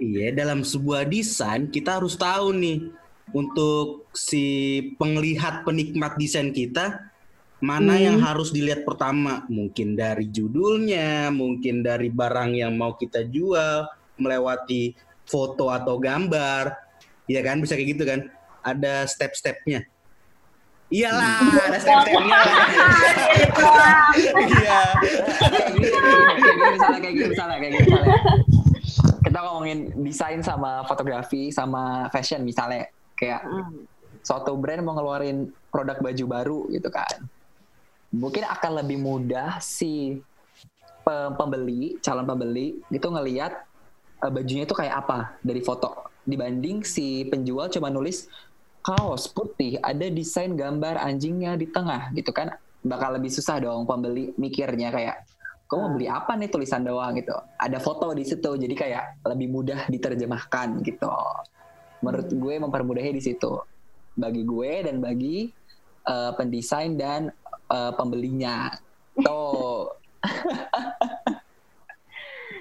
[0.00, 2.88] Iya, dalam sebuah desain kita harus tahu nih
[3.36, 7.12] untuk si penglihat penikmat desain kita
[7.60, 8.04] mana hmm.
[8.08, 13.84] yang harus dilihat pertama mungkin dari judulnya mungkin dari barang yang mau kita jual
[14.16, 14.96] melewati
[15.28, 16.72] foto atau gambar
[17.28, 18.20] ya kan bisa kayak gitu kan
[18.64, 19.84] ada step-stepnya
[20.90, 21.38] Iyalah,
[21.70, 22.38] ada step-stepnya.
[24.50, 24.80] Iya.
[25.78, 28.58] Misalnya kayak gitu, misalnya kayak gitu, misalnya.
[29.30, 32.90] Kita ngomongin desain sama fotografi sama fashion misalnya.
[33.14, 33.86] Kayak hmm.
[34.26, 37.30] suatu brand mau ngeluarin produk baju baru gitu kan.
[38.10, 40.18] Mungkin akan lebih mudah si
[41.06, 43.54] pembeli calon pembeli itu ngelihat
[44.18, 46.10] uh, bajunya itu kayak apa dari foto.
[46.26, 48.26] Dibanding si penjual cuma nulis
[48.82, 52.50] kaos putih ada desain gambar anjingnya di tengah gitu kan.
[52.82, 55.22] Bakal lebih susah dong pembeli mikirnya kayak
[55.70, 57.30] kau mau beli apa nih tulisan doang gitu?
[57.54, 61.06] Ada foto di situ jadi kayak lebih mudah diterjemahkan gitu.
[62.02, 63.62] Menurut gue mempermudahnya di situ.
[64.18, 65.46] Bagi gue dan bagi
[66.10, 67.30] uh, pendesain dan
[67.70, 68.74] uh, pembelinya.
[69.14, 69.94] Tuh.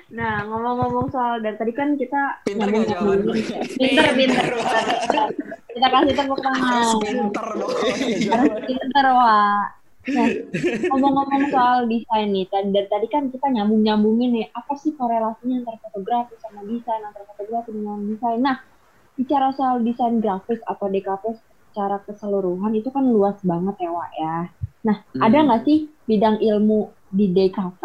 [0.09, 3.29] Nah, ngomong-ngomong soal dari tadi kan kita pinter gak jawaban
[3.77, 4.45] Pinter, pinter.
[5.77, 6.65] kita kasih tepuk tangan.
[6.65, 7.73] Harus pinter dong.
[8.33, 9.78] Harus pinter, Wak.
[10.09, 10.27] Nah,
[10.89, 16.33] ngomong-ngomong soal desain nih, dari tadi kan kita nyambung-nyambungin nih, apa sih korelasinya antara fotografi
[16.41, 18.39] sama desain, antara fotografi dengan desain.
[18.41, 18.57] Nah,
[19.19, 21.35] bicara soal desain grafis atau DKP
[21.69, 24.37] secara keseluruhan itu kan luas banget ya Wak ya.
[24.87, 25.21] Nah hmm.
[25.21, 27.83] ada nggak sih bidang ilmu di DKP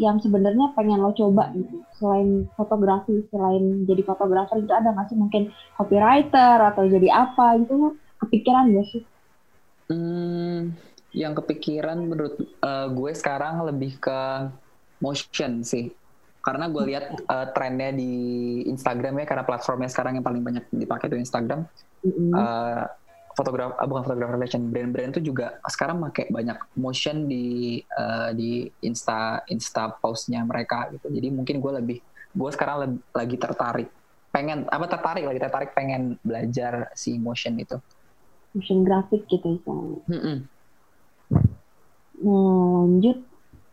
[0.00, 5.18] yang sebenarnya pengen lo coba gitu selain fotografi selain jadi fotografer itu ada nggak sih
[5.20, 9.02] mungkin copywriter atau jadi apa gitu kepikiran gak sih?
[9.90, 10.72] Hmm,
[11.12, 14.20] yang kepikiran menurut uh, gue sekarang lebih ke
[15.04, 15.92] motion sih.
[16.42, 18.12] Karena gue lihat uh, trennya di
[18.66, 21.68] Instagram ya karena platformnya sekarang yang paling banyak dipakai itu Instagram.
[22.02, 22.30] Mm-hmm.
[22.34, 22.82] uh,
[23.32, 28.68] fotograf uh, bukan fotografer relation brand-brand itu juga sekarang pakai banyak motion di uh, di
[28.84, 31.08] insta insta postnya mereka gitu.
[31.08, 31.98] Jadi mungkin gue lebih
[32.32, 33.88] gue sekarang lebih, lagi tertarik
[34.32, 37.76] pengen apa tertarik lagi tertarik pengen belajar si motion itu.
[38.52, 40.36] Motion grafik gitu ya mm-hmm.
[40.36, 40.61] nah
[42.22, 43.18] lanjut.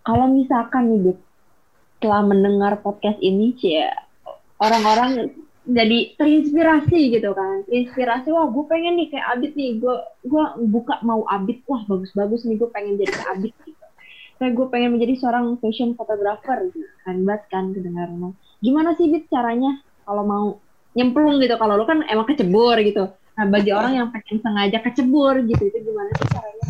[0.04, 1.20] Kalau misalkan nih Dit,
[1.98, 3.78] setelah mendengar podcast ini sih
[4.58, 5.32] orang-orang
[5.70, 7.62] jadi terinspirasi gitu kan.
[7.70, 9.78] Inspirasi wah gue pengen nih kayak Abid nih.
[9.78, 11.62] Gue gue buka mau Abid.
[11.70, 13.54] Wah bagus-bagus nih gue pengen jadi kayak Abid.
[13.64, 13.80] Gitu
[14.40, 17.22] kayak gue pengen menjadi seorang fashion photographer gitu kan.
[17.28, 20.46] Banget kan kedengaran gimana sih Bit caranya kalau mau
[20.96, 21.56] nyemplung gitu?
[21.60, 23.12] Kalau lo kan emang kecebur gitu.
[23.36, 26.66] Nah bagi orang yang pengen sengaja kecebur gitu itu gimana sih caranya?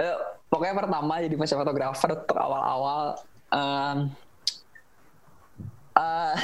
[0.00, 3.16] Uh, pokoknya pertama jadi fashion photographer untuk awal-awal
[3.48, 3.98] um,
[5.96, 6.36] uh,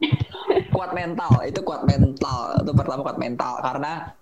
[0.72, 1.44] kuat mental.
[1.44, 2.64] Itu kuat mental.
[2.64, 3.60] Itu pertama kuat mental.
[3.60, 4.16] Karena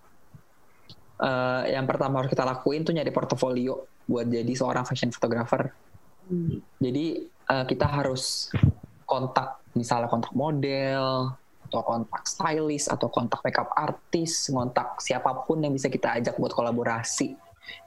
[1.23, 5.71] uh, yang pertama harus kita lakuin tuh nyari portofolio buat jadi seorang fashion photographer.
[6.23, 6.63] Hmm.
[6.79, 8.47] jadi uh, kita harus
[9.11, 11.35] kontak misalnya kontak model
[11.67, 16.55] atau kontak stylist atau kontak makeup artis kontak siapa pun yang bisa kita ajak buat
[16.55, 17.35] kolaborasi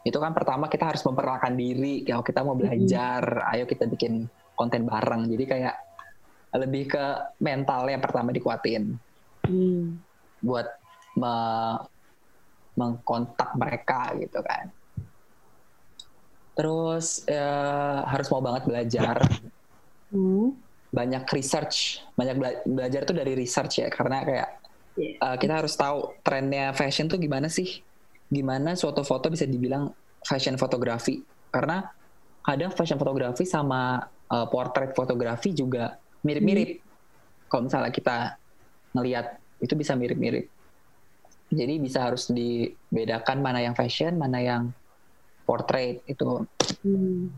[0.06, 3.52] itu kan pertama kita harus memperkenalkan diri kalau kita mau belajar mm-hmm.
[3.56, 5.76] ayo kita bikin konten bareng jadi kayak
[6.56, 7.06] lebih ke
[7.44, 8.96] mental yang pertama dikuatin
[9.44, 9.84] mm.
[10.46, 10.68] buat
[11.20, 11.36] me
[12.76, 14.68] mengkontak mereka gitu kan
[16.56, 19.18] terus ya, harus mau banget belajar
[20.12, 20.56] mm.
[20.92, 24.50] banyak research banyak bela belajar tuh dari research ya karena kayak
[24.96, 25.16] yeah.
[25.24, 27.84] uh, kita harus tahu trennya fashion tuh gimana sih
[28.30, 29.90] gimana suatu foto bisa dibilang
[30.26, 31.22] fashion fotografi
[31.54, 31.86] karena
[32.42, 36.70] kadang fashion fotografi sama uh, portrait fotografi juga mirip-mirip.
[36.78, 36.84] Hmm.
[37.50, 38.18] Kalau misalnya kita
[38.98, 39.26] ngelihat
[39.62, 40.46] itu bisa mirip-mirip.
[41.54, 44.64] Jadi bisa harus dibedakan mana yang fashion, mana yang
[45.46, 46.46] portrait itu.
[46.82, 47.30] Hmm.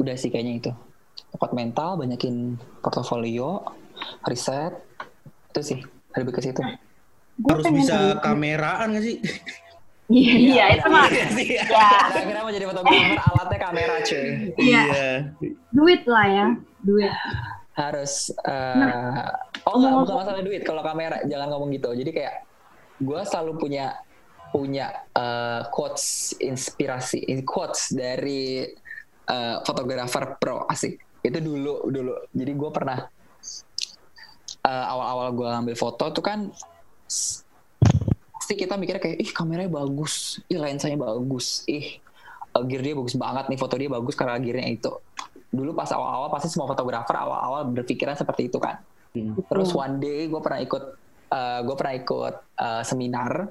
[0.00, 0.72] Udah sih kayaknya itu.
[1.34, 3.64] Kuat mental, banyakin portofolio,
[4.28, 4.76] riset,
[5.50, 5.80] itu sih
[6.14, 6.62] lebih ke situ
[7.42, 9.16] harus bisa kameraan gak sih?
[10.04, 11.08] Iya, iya itu mah.
[11.08, 11.64] Iya.
[12.12, 14.24] Kira-kira mau jadi fotografer alatnya kamera cuy.
[14.60, 14.84] Iya.
[15.72, 16.46] Duit lah ya,
[16.84, 17.12] duit.
[17.74, 19.32] Harus uh, nah,
[19.64, 21.90] oh enggak bukan masalah duit kalau kamera jangan ngomong gitu.
[21.96, 22.44] Jadi kayak
[23.00, 23.96] gue selalu punya
[24.54, 28.68] punya uh, quotes inspirasi quotes dari
[29.26, 31.00] uh, fotografer pro asik.
[31.24, 32.28] Itu dulu dulu.
[32.30, 33.08] Jadi gue pernah
[34.68, 36.52] uh, awal-awal gue ngambil foto tuh kan
[38.34, 41.98] pasti kita mikirnya kayak ih kameranya bagus, ih lensanya bagus, ih
[42.54, 44.92] gear dia bagus banget nih foto dia bagus karena gearnya itu.
[45.54, 48.78] Dulu pas awal-awal pasti semua fotografer awal-awal berpikiran seperti itu kan.
[49.14, 49.38] Hmm.
[49.46, 50.84] Terus one day gue pernah ikut
[51.64, 53.50] gue pernah ikut uh, seminar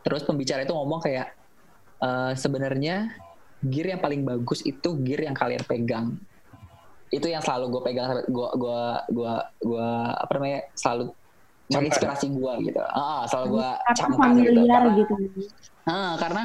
[0.00, 1.36] terus pembicara itu ngomong kayak
[2.00, 3.12] uh, sebenarnya
[3.60, 6.16] gear yang paling bagus itu gear yang kalian pegang
[7.08, 11.12] itu yang selalu gue pegang gue gue gue gue apa namanya selalu
[11.68, 12.80] menginspirasi gue gitu.
[12.80, 15.14] Ah selalu gue camkan gitu karena, gitu.
[15.84, 16.42] Ah, karena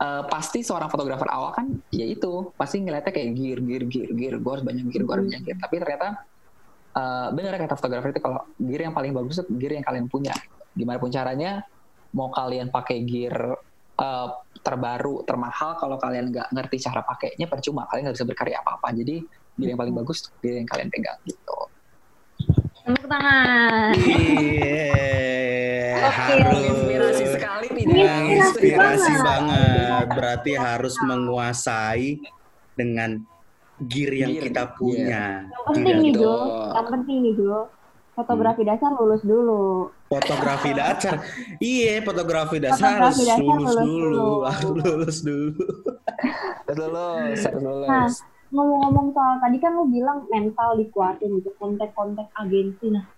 [0.00, 4.34] uh, pasti seorang fotografer awal kan ya itu pasti ngeliatnya kayak gear gear gear gear.
[4.38, 5.58] Gue harus banyak gear gue harus banyak gear.
[5.60, 6.08] Tapi ternyata
[6.96, 10.34] uh, benar kata fotografer itu kalau gear yang paling bagus itu gear yang kalian punya.
[10.76, 11.64] Gimana pun caranya
[12.12, 13.36] mau kalian pakai gear
[13.96, 14.28] uh,
[14.60, 17.88] terbaru termahal kalau kalian nggak ngerti cara pakainya percuma.
[17.88, 19.24] Kalian nggak bisa berkarya apa apa jadi
[19.56, 21.71] gear yang paling bagus gear yang kalian pegang gitu
[22.82, 23.94] Tepuk tangan.
[23.94, 24.90] Iya.
[26.02, 26.34] Oke.
[26.42, 27.94] Harus inspirasi sekali tidak?
[27.94, 30.06] Inspirasi, inspirasi banget.
[30.10, 32.08] Berarti harus menguasai
[32.74, 33.22] dengan
[33.86, 34.44] gear yang gear.
[34.50, 35.46] kita punya.
[35.46, 36.34] Yang penting nih, Jo.
[36.74, 37.58] Yang penting nih, Jo
[38.12, 38.68] Fotografi hmm.
[38.68, 39.88] dasar lulus dulu.
[40.12, 41.16] Fotografi dasar.
[41.64, 44.28] iya, fotografi dasar fotografi harus dasar lulus, lulus dulu.
[44.44, 45.64] Harus lulus dulu.
[46.76, 47.88] lulus, lulus.
[47.88, 48.06] Nah,
[48.52, 52.92] ngomong-ngomong soal tadi kan lu bilang mental dikuatin gitu, kontak-kontak agensi.
[52.92, 53.08] Nah,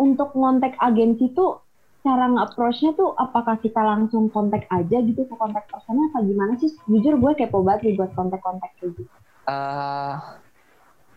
[0.00, 1.60] untuk kontak agensi tuh
[2.00, 6.70] cara nge-approach-nya tuh apakah kita langsung kontak aja gitu ke kontak personnya apa gimana sih?
[6.86, 9.10] Jujur gue kepo banget nih buat kontak-kontak kayak gitu.
[9.46, 10.14] Uh,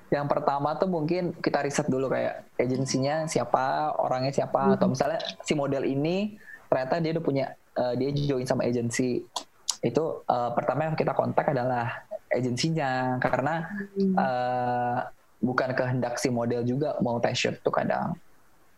[0.09, 4.75] yang pertama tuh mungkin kita riset dulu kayak agensinya siapa, orangnya siapa, hmm.
[4.81, 7.45] atau misalnya si model ini ternyata dia udah punya,
[7.77, 9.21] uh, dia join sama agensi.
[9.85, 13.65] Itu uh, pertama yang kita kontak adalah agensinya karena
[13.97, 14.15] hmm.
[14.15, 14.97] uh,
[15.39, 18.13] bukan kehendak si model juga mau test shoot tuh kadang.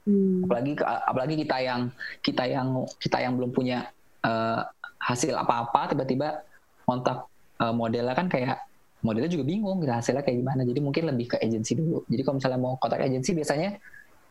[0.08, 0.45] Hmm.
[0.47, 1.82] Apalagi apalagi kita yang
[2.26, 3.91] kita yang kita yang belum punya
[4.26, 4.66] uh,
[5.02, 6.45] hasil apa-apa tiba-tiba
[6.86, 7.26] kontak
[7.62, 8.62] uh, modelnya kan kayak
[9.02, 12.36] modelnya juga bingung gitu hasilnya kayak gimana jadi mungkin lebih ke agensi dulu jadi kalau
[12.38, 13.82] misalnya mau kontak agensi biasanya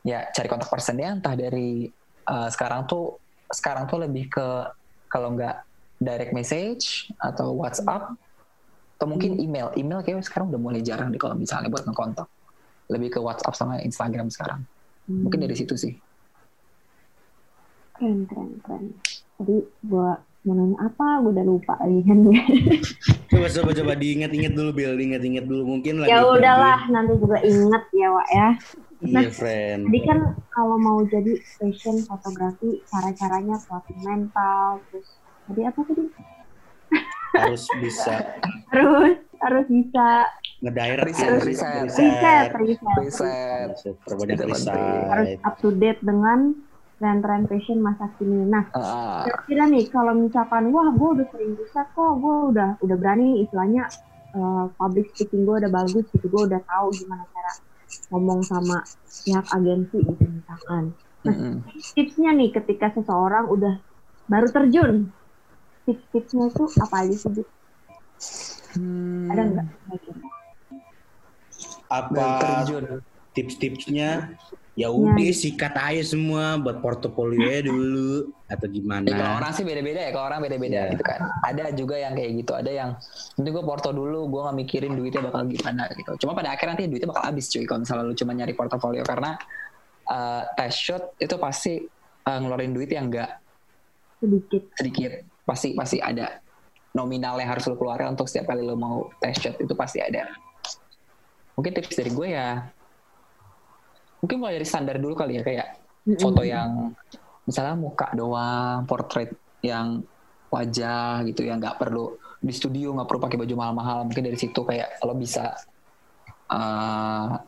[0.07, 1.91] ya cari kontak personnya entah dari
[2.31, 3.19] uh, sekarang tuh
[3.51, 4.47] sekarang tuh lebih ke
[5.11, 5.67] kalau nggak
[5.99, 8.15] direct message atau WhatsApp
[9.01, 9.45] atau mungkin hmm.
[9.49, 9.67] email.
[9.81, 12.29] Email kayak sekarang udah mulai jarang deh kalau misalnya buat ngekontak.
[12.93, 14.61] Lebih ke WhatsApp sama Instagram sekarang.
[15.09, 15.25] Hmm.
[15.25, 15.97] mungkin dari situ sih.
[17.97, 18.85] Keren keren keren.
[19.41, 19.57] Jadi
[19.89, 21.25] buat mau nanya apa?
[21.25, 22.19] Gue udah lupa lagi kan
[23.33, 25.65] coba coba coba diingat-ingat dulu Bill diingat-ingat dulu.
[25.65, 28.49] Mungkin lagi ya udahlah nanti juga ingat ya Wak ya.
[29.01, 29.81] Iya, nah, iya friend.
[29.89, 30.19] jadi kan
[30.53, 35.17] kalau mau jadi fashion fotografi cara-caranya kuatin mental terus
[35.49, 36.05] jadi apa tadi
[37.35, 38.15] harus bisa
[38.75, 40.07] harus harus bisa
[40.61, 42.99] ngedirect riset riset riset riset, riset.
[43.01, 44.41] riset.
[44.45, 45.09] riset.
[45.09, 46.55] harus up to date dengan
[47.01, 48.45] tren-tren fashion masa kini.
[48.45, 49.25] Nah, uh.
[49.49, 53.89] kira nih kalau misalkan wah gue udah sering riset kok, gue udah udah berani istilahnya
[54.37, 57.53] uh, public speaking gue udah bagus gitu, gue udah tahu gimana cara
[58.13, 58.85] ngomong sama
[59.25, 60.93] pihak agensi gitu misalkan.
[61.25, 61.55] Nah, mm -hmm.
[61.97, 63.81] tipsnya nih ketika seseorang udah
[64.29, 65.09] baru terjun,
[65.89, 67.47] tips-tipsnya itu apa aja sih?
[68.77, 69.33] Hmm.
[69.33, 69.67] Ada nggak?
[71.91, 72.27] Apa
[73.35, 74.37] tips-tipsnya
[74.79, 75.35] ya udah nah.
[75.35, 80.11] sikat aja semua buat portofolio ya dulu atau gimana ya, kalau orang sih beda-beda ya
[80.15, 80.93] kalau orang beda-beda ya.
[80.95, 82.91] gitu kan ada juga yang kayak gitu ada yang
[83.37, 86.87] nanti gue porto dulu gue gak mikirin duitnya bakal gimana gitu cuma pada akhirnya nanti
[86.87, 89.31] duitnya bakal habis cuy kalau misalnya lu cuma nyari portofolio karena
[90.09, 91.75] uh, test shot itu pasti
[92.25, 93.37] uh, ngeluarin duit yang enggak
[94.23, 95.11] sedikit sedikit
[95.45, 96.41] pasti pasti ada
[96.95, 100.27] nominal yang harus lu keluarkan untuk setiap kali lu mau test shot itu pasti ada
[101.55, 102.67] mungkin tips dari gue ya
[104.21, 105.67] mungkin mulai dari standar dulu kali ya kayak
[106.07, 106.21] mm-hmm.
[106.21, 106.93] foto yang
[107.49, 109.33] misalnya muka doang, portrait
[109.65, 110.05] yang
[110.51, 114.61] wajah gitu yang nggak perlu di studio nggak perlu pakai baju mahal-mahal mungkin dari situ
[114.65, 115.55] kayak kalau bisa
[116.51, 117.39] uh,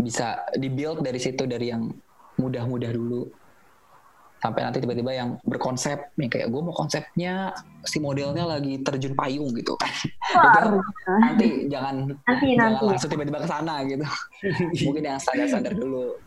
[0.00, 1.92] bisa dibuild dari situ dari yang
[2.40, 3.30] mudah-mudah dulu
[4.44, 9.48] sampai nanti tiba-tiba yang berkonsep nih kayak gue mau konsepnya si modelnya lagi terjun payung
[9.56, 9.72] gitu.
[10.36, 10.60] Itu
[11.08, 12.84] nanti jangan nanti, jangan nanti.
[12.92, 14.04] langsung tiba-tiba ke sana gitu.
[14.84, 16.20] Mungkin yang sadar-sadar dulu.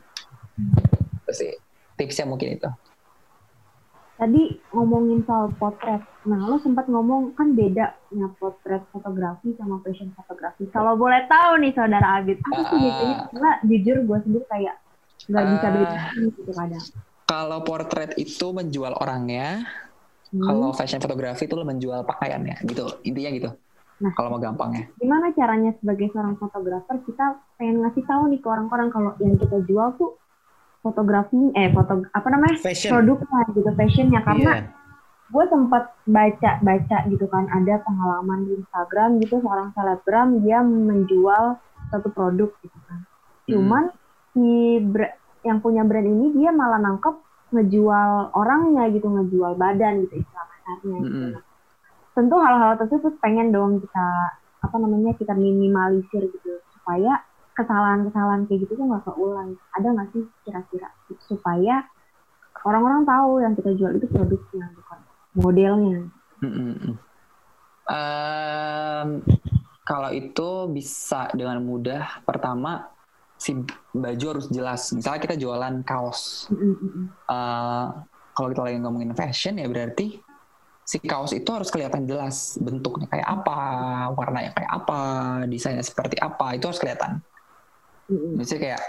[1.29, 1.53] Terus sih
[1.93, 2.69] tipsnya mungkin itu.
[4.17, 6.01] Tadi ngomongin soal potret.
[6.25, 10.65] Nah lo sempat ngomong kan beda ya potret fotografi sama fashion fotografi.
[10.73, 13.17] Kalau boleh tahu nih saudara Abid apa sih uh, bedanya?
[13.29, 14.75] Karena jujur gue sendiri kayak
[15.29, 16.85] nggak uh, bisa beda gitu kadang
[17.27, 19.67] kalau portrait itu menjual orangnya,
[20.31, 20.41] hmm.
[20.47, 22.87] kalau fashion fotografi itu lo menjual pakaiannya, gitu.
[23.03, 23.49] Intinya gitu.
[23.97, 24.87] Nah, kalau mau gampangnya.
[25.01, 29.57] Gimana caranya sebagai seorang fotografer kita pengen ngasih tahu nih ke orang-orang kalau yang kita
[29.65, 30.15] jual tuh
[30.85, 32.93] fotografi, eh foto apa namanya fashion.
[32.93, 34.69] produknya gitu fashionnya karena yeah.
[35.33, 41.57] gue sempat baca-baca gitu kan ada pengalaman di Instagram gitu seorang selebgram dia menjual
[41.89, 42.99] satu produk gitu kan.
[43.01, 43.49] Hmm.
[43.49, 43.83] Cuman
[44.37, 44.77] si
[45.47, 47.15] yang punya brand ini dia malah nangkep
[47.55, 50.97] ngejual orangnya gitu, ngejual badan gitu istilah kasarnya.
[50.99, 51.15] Gitu.
[51.15, 51.31] Mm-mm.
[52.11, 54.07] Tentu hal-hal tersebut pengen dong kita
[54.57, 57.23] apa namanya kita minimalisir gitu supaya
[57.55, 59.55] kesalahan-kesalahan kayak gitu tuh nggak keulang.
[59.79, 60.89] Ada nggak sih kira-kira
[61.23, 61.87] supaya
[62.67, 64.99] orang-orang tahu yang kita jual itu produknya bukan
[65.39, 65.99] modelnya.
[66.43, 66.99] Mm-mm.
[67.87, 69.09] Em,
[69.87, 72.19] kalau itu bisa dengan mudah.
[72.27, 72.91] Pertama,
[73.37, 73.53] si
[73.93, 74.91] baju harus jelas.
[74.91, 76.49] Misalnya kita jualan kaos.
[77.29, 77.85] Eh,
[78.33, 80.21] kalau kita lagi ngomongin fashion ya berarti
[80.87, 83.59] si kaos itu harus kelihatan jelas bentuknya kayak apa,
[84.13, 85.01] warnanya kayak apa,
[85.49, 87.19] desainnya seperti apa, itu harus kelihatan.
[88.07, 88.81] Misalnya kayak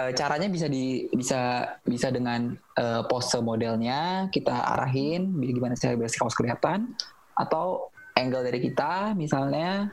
[0.00, 1.40] eh, caranya bisa di bisa
[1.84, 6.96] bisa dengan eh, pose modelnya kita arahin gimana sih biar si kaos kelihatan
[7.36, 9.92] atau angle dari kita misalnya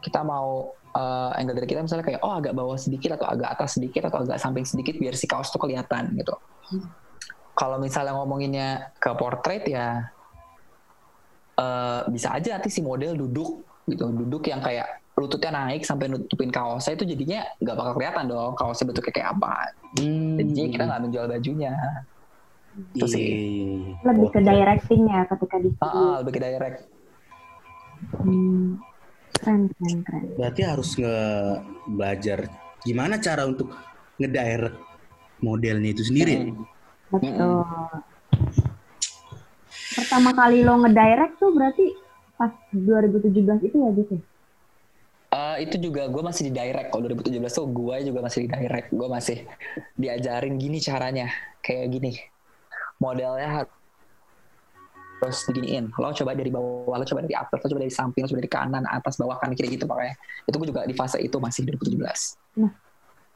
[0.00, 3.78] kita mau eh, angle dari kita misalnya kayak oh agak bawah sedikit atau agak atas
[3.78, 6.34] sedikit atau agak samping sedikit biar si kaos tuh kelihatan gitu.
[7.54, 10.08] Kalau misalnya ngomonginnya ke portrait ya
[11.60, 16.48] eh, bisa aja nanti si model duduk gitu, duduk yang kayak lututnya naik sampai nutupin
[16.48, 19.54] kaosnya itu jadinya nggak bakal kelihatan dong kaosnya bentuknya kayak apa.
[20.00, 20.40] Hmm.
[20.40, 21.74] Jadinya kita nggak menjual bajunya.
[22.96, 23.26] Itu sih.
[23.28, 24.08] Iya.
[24.08, 26.78] Lebih ke directing ya ketika di Ah, ah, lebih ke direct.
[28.16, 28.80] Hmm.
[29.40, 30.24] Keren, keren, keren.
[30.36, 31.18] Berarti harus nge
[31.88, 32.38] belajar
[32.84, 33.72] gimana cara untuk
[34.20, 34.76] ngedirect
[35.40, 36.52] modelnya itu sendiri.
[36.52, 36.64] Hmm.
[37.10, 37.64] Betul.
[39.96, 41.86] Pertama kali lo ngedirect tuh berarti
[42.36, 44.16] pas 2017 itu ya gitu.
[45.30, 48.90] Eh, itu juga gue masih di direct kalau 2017 tuh gue juga masih di direct
[48.90, 49.38] gue masih
[49.94, 51.30] diajarin gini caranya
[51.62, 52.18] kayak gini
[52.98, 53.70] modelnya
[55.26, 58.28] harus diginiin lo coba dari bawah lo coba dari atas lo coba dari samping lo
[58.30, 60.14] coba dari kanan atas bawah kanan kiri gitu pokoknya.
[60.48, 62.00] Itu gue juga di fase itu masih 2017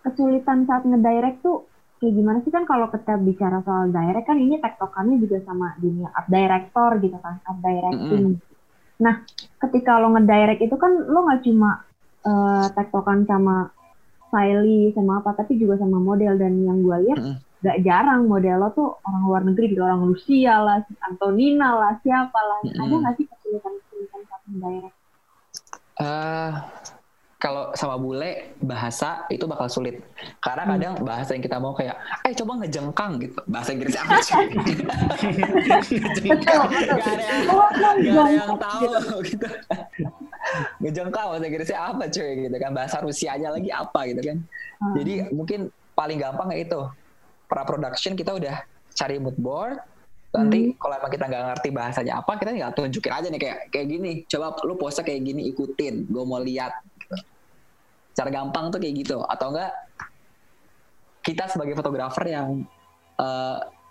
[0.04, 1.64] Kesulitan saat ngedirect tuh
[2.04, 2.52] kayak gimana sih?
[2.52, 7.16] Kan kalau kita bicara soal direct kan ini tektokannya juga sama dunia art director gitu
[7.24, 8.36] kan, art directing.
[9.00, 9.24] Nah,
[9.64, 11.70] ketika lo ngedirect itu kan lo nggak cuma
[12.20, 13.72] eh, tektokan sama
[14.28, 16.36] stylist sama apa, tapi juga sama model.
[16.36, 17.36] Dan yang gue lihat Mm-mm.
[17.64, 22.36] Gak jarang model lo tuh orang luar negeri gitu, orang Rusia lah, Antonina lah, siapa
[22.36, 22.60] lah.
[22.68, 23.00] Ada Mm-mm.
[23.00, 24.96] nggak sih kesulitan-kesulitan saat ngedirect?
[25.94, 26.52] Eh,
[27.44, 30.00] kalau sama bule bahasa itu bakal sulit
[30.40, 31.92] karena kadang bahasa yang kita mau kayak
[32.24, 34.32] eh coba ngejengkang gitu bahasa Inggris apa sih
[36.24, 36.60] betul.
[36.64, 39.48] Gak ada yang, Oh, gak ada yang ngejengkang tahu gitu.
[40.80, 42.70] Ngejengkang bahasa Inggrisnya apa cuy gitu kan.
[42.72, 44.38] Bahasa Rusianya lagi apa gitu kan.
[44.80, 44.94] Hmm.
[44.96, 45.60] Jadi mungkin
[45.92, 46.80] paling gampang kayak itu.
[47.54, 49.78] Pra production kita udah cari mood board.
[50.34, 53.86] Nanti kalau emang kita nggak ngerti bahasanya apa, kita tinggal tunjukin aja nih kayak kayak
[53.86, 54.10] gini.
[54.26, 56.10] Coba lu pose kayak gini ikutin.
[56.10, 56.74] Gue mau lihat.
[56.98, 57.14] gitu.
[58.18, 59.22] Cara gampang tuh kayak gitu.
[59.22, 59.70] Atau enggak
[61.22, 62.66] kita sebagai fotografer yang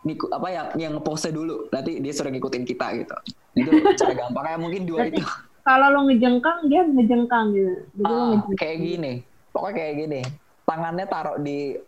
[0.03, 3.16] niku, apa yang yang pose dulu nanti dia suruh ngikutin kita gitu
[3.55, 5.24] itu cara gampangnya mungkin dua itu
[5.64, 7.72] Kalau lo ngejengkang, dia ngejengkang gitu.
[7.95, 8.59] Jadi Ah, ngejengkang.
[8.59, 9.14] kayak gini
[9.55, 10.22] pokoknya kayak gini
[10.68, 11.80] tangannya taruh di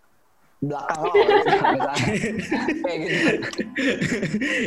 [0.68, 1.94] belakang lo misalnya.
[2.86, 3.18] kayak gitu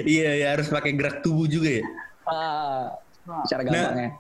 [0.05, 1.85] iya ya harus pakai gerak tubuh juga ya.
[2.25, 2.93] Ah,
[3.45, 4.11] cara gampangnya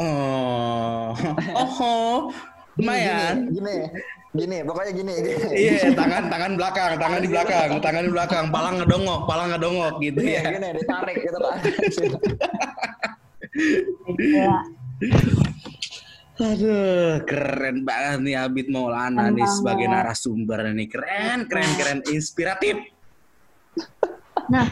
[0.00, 1.12] Oh,
[1.52, 2.32] oh,
[2.74, 3.50] lumayan.
[3.52, 3.90] gini, gini
[4.32, 5.48] gini pokoknya gini, gini.
[5.52, 10.22] Iya, tangan tangan belakang, tangan di belakang, tangan di belakang, pala ngedongok, pala ngedongok gitu
[10.22, 10.50] Iya, ya.
[10.54, 11.54] gini ditarik gitu pak
[14.16, 14.54] Iya.
[16.40, 20.00] Aduh, keren banget nih Abid Maulana Keren nih sebagai banget.
[20.00, 20.88] narasumber nih.
[20.88, 22.80] Keren, keren, keren, inspiratif.
[24.48, 24.66] Nah,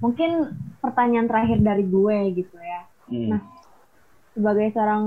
[0.00, 2.80] mungkin pertanyaan terakhir dari gue gitu ya.
[3.12, 3.36] Hmm.
[3.36, 3.40] Nah,
[4.32, 5.04] sebagai seorang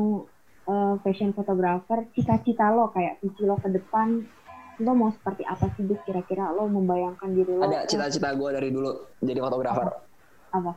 [0.69, 4.21] eh, fashion photographer, cita-cita lo kayak visi lo ke depan,
[4.85, 6.05] lo mau seperti apa sih, Dik?
[6.05, 7.65] Kira-kira lo membayangkan diri lo?
[7.65, 9.89] ada cita-cita gue dari dulu jadi fotografer
[10.53, 10.71] Apa?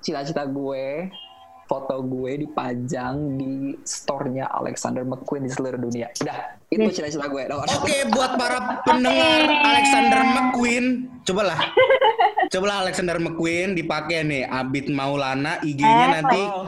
[0.00, 1.10] cita-cita gue
[1.70, 6.10] foto gue dipajang di store-nya Alexander McQueen di seluruh dunia.
[6.18, 7.46] Udah, itu cita-cita gue.
[7.46, 11.70] Oke, buat para pendengar Alexander McQueen, cobalah.
[12.50, 16.66] Cobalah Alexander McQueen dipakai nih Abid Maulana IG-nya Eh, nanti Tolong,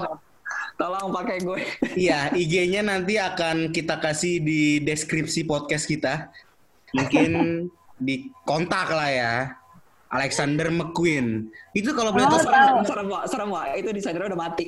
[0.79, 1.59] tolong pakai gue.
[1.99, 6.31] iya, IG-nya nanti akan kita kasih di deskripsi podcast kita.
[6.95, 7.31] Mungkin
[8.07, 9.35] di kontak lah ya.
[10.13, 11.49] Alexander McQueen.
[11.73, 13.23] Itu kalau boleh Oh, tahu serem, serem, Wak.
[13.27, 13.65] serem, Wak.
[13.75, 14.67] Itu desainernya udah mati.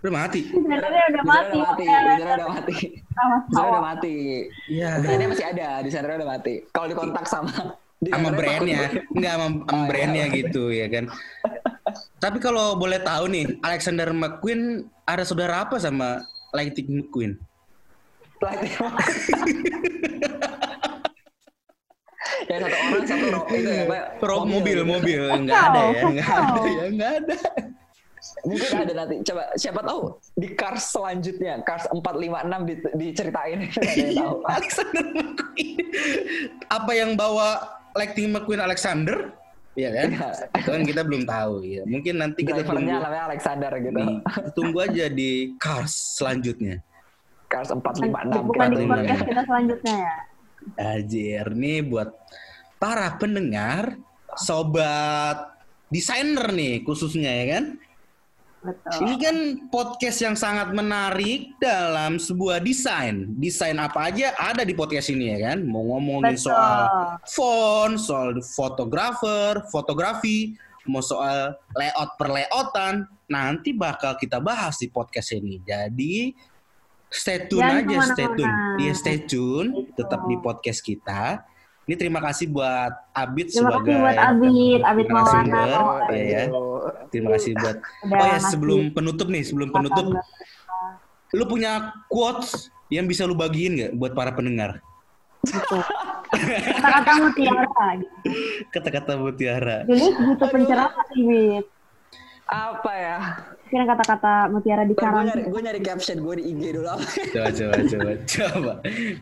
[0.00, 0.40] udah mati.
[0.46, 1.58] Sebenarnya udah mati.
[1.58, 1.84] Desainernya udah mati.
[1.84, 1.98] ya.
[1.98, 2.74] Desainernya udah mati.
[3.48, 4.16] Desainernya udah mati.
[4.68, 4.90] Iya.
[4.98, 6.54] Brandnya masih ada, desainernya udah mati.
[6.70, 7.52] Kalau dikontak sama
[8.00, 8.80] sama desainernya brandnya
[9.12, 9.88] enggak sama, sama Oh, iya.
[9.92, 11.04] brandnya gitu ya kan
[12.16, 14.62] tapi kalau boleh tahu nih Alexander McQueen
[15.04, 17.36] ada saudara apa sama Lightning McQueen
[18.40, 18.72] Lightning
[22.48, 24.02] yang satu orang satu ro itu ya Pak?
[24.22, 25.20] Pro mobil, mobil.
[25.44, 27.36] Nggak ada ya, nggak ada ya, nggak ada.
[28.44, 29.14] Mungkin ada nanti.
[29.24, 30.00] Coba siapa tahu
[30.36, 33.58] di Cars selanjutnya, Cars 456 di, diceritain.
[33.68, 34.36] Nggak ada yang tahu.
[34.48, 35.84] Alexander McQueen.
[36.68, 37.48] Apa yang bawa
[37.96, 39.32] Lightning McQueen Alexander?
[39.78, 40.08] Iya kan?
[40.12, 40.30] Iya.
[40.60, 41.82] Itu kan kita belum tahu ya.
[41.86, 42.90] Mungkin nanti kita tunggu.
[42.90, 43.96] Namanya Alexander gitu.
[43.96, 46.82] Di, kita tunggu aja di Cars selanjutnya.
[47.50, 48.46] Cars 456.
[48.46, 48.94] Bukan di Lima.
[49.00, 50.16] podcast kita selanjutnya ya.
[50.76, 52.12] Ajir nih buat
[52.80, 53.96] para pendengar,
[54.36, 55.52] sobat
[55.90, 57.64] desainer nih khususnya ya kan.
[58.60, 59.08] Betul.
[59.08, 59.36] Ini kan
[59.72, 63.32] podcast yang sangat menarik dalam sebuah desain.
[63.40, 65.64] Desain apa aja ada di podcast ini ya kan.
[65.64, 66.52] Mau ngomongin Betul.
[66.52, 66.80] soal
[67.24, 75.32] font, soal fotografer, fotografi, mau soal layout per layoutan, nanti bakal kita bahas di podcast
[75.32, 75.56] ini.
[75.64, 76.36] Jadi
[77.10, 78.54] stay tune Jangan aja, stay tune.
[78.78, 79.92] Iya stay tune, Gitu.
[79.98, 81.42] tetap di podcast kita.
[81.90, 85.68] Ini terima kasih buat Abid Terima sebagai kasih buat Abid, Abid narasumber.
[85.74, 86.12] Maulana.
[86.14, 86.42] Iya ya.
[87.10, 90.06] Terima kasih buat Udah Oh ya sebelum penutup nih, sebelum penutup,
[91.34, 94.78] lu punya quotes yang bisa lu bagiin nggak buat para pendengar?
[95.42, 95.78] Gitu.
[96.30, 97.66] Kata-kata mutiara.
[98.70, 99.76] Kata-kata Mutiara.
[99.82, 101.66] Jadi butuh pencerahan nih, Bid.
[102.46, 103.18] Apa ya?
[103.70, 105.24] Kira kata-kata mutiara di Gue karang.
[105.24, 106.90] nyari, gue nyari caption gue di IG dulu.
[107.30, 108.72] Coba, coba, coba, coba.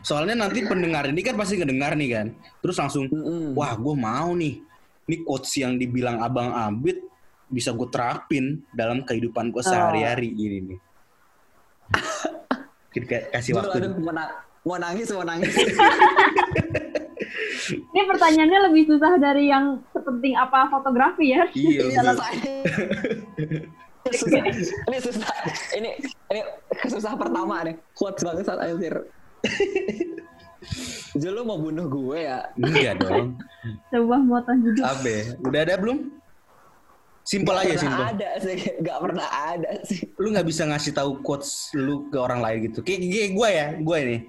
[0.01, 2.27] Soalnya nanti pendengar ini kan pasti ngedengar nih kan.
[2.59, 3.53] Terus langsung, Mm-mm.
[3.53, 4.57] wah gue mau nih.
[5.05, 6.97] Ini quotes yang dibilang Abang Abid
[7.45, 10.79] bisa gue terapin dalam kehidupan gue sehari-hari gini nih.
[12.89, 13.77] Kita kasih Dulu, waktu.
[13.79, 14.33] aduh, mau, na-
[14.63, 15.53] mau nangis, mau nangis.
[17.69, 21.45] Ini pertanyaannya lebih susah dari yang sepenting apa fotografi ya.
[21.53, 22.17] Iya, ini.
[24.07, 24.39] Susah.
[24.39, 24.77] Ini susah.
[24.87, 25.29] Ini susah.
[25.75, 25.89] Ini
[26.31, 26.41] ini
[26.79, 27.75] kesusah pertama nih.
[27.93, 28.95] Quotes bangsat anjir.
[31.15, 32.51] Julu mau bunuh gue ya?
[32.59, 33.39] Enggak dong.
[33.89, 34.83] Sebuah moto hidup.
[34.85, 36.11] Abe, udah ada belum?
[37.23, 38.05] Simpel Gak aja, simpel.
[38.05, 38.57] ada sih.
[38.81, 40.01] Gak pernah ada sih.
[40.17, 42.81] lu nggak bisa ngasih tahu quotes lu ke orang lain gitu.
[42.81, 44.19] Kayak, kayak gue ya, gue nih.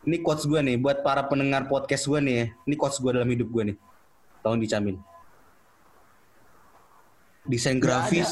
[0.00, 2.34] Ini quotes gue nih buat para pendengar podcast gue nih.
[2.36, 2.46] ya.
[2.68, 3.76] Ini quotes gue dalam hidup gue nih.
[4.44, 4.96] Tahun dicamin.
[7.48, 8.28] Desain grafis.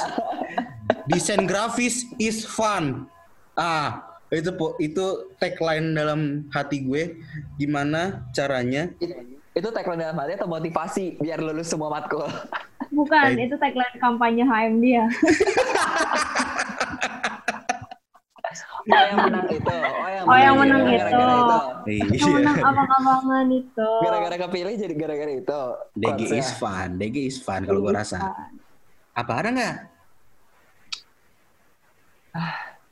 [1.06, 3.08] Desain grafis is fun.
[3.52, 5.02] Ah, itu po- itu
[5.36, 7.16] tagline dalam hati gue.
[7.54, 8.92] Gimana caranya?
[8.94, 9.14] Itu,
[9.50, 12.28] itu tagline dalam hati atau motivasi biar lulus semua matkul.
[12.88, 13.46] Bukan, Baik.
[13.46, 15.06] itu tagline kampanye HMD ya.
[18.88, 19.68] Oh yang menang itu.
[19.68, 21.58] Oh yang Oh, yang menang, menang gara-gara itu.
[22.08, 22.16] itu.
[22.16, 22.64] Yang menang Iya.
[22.64, 23.90] abang-abangan itu.
[24.00, 25.60] Gara-gara kepilih jadi gara-gara itu.
[25.94, 26.40] Quotesnya.
[26.40, 26.88] is fun.
[26.96, 28.16] DG is fun kalau gue rasa.
[29.12, 29.74] Apa ada nggak?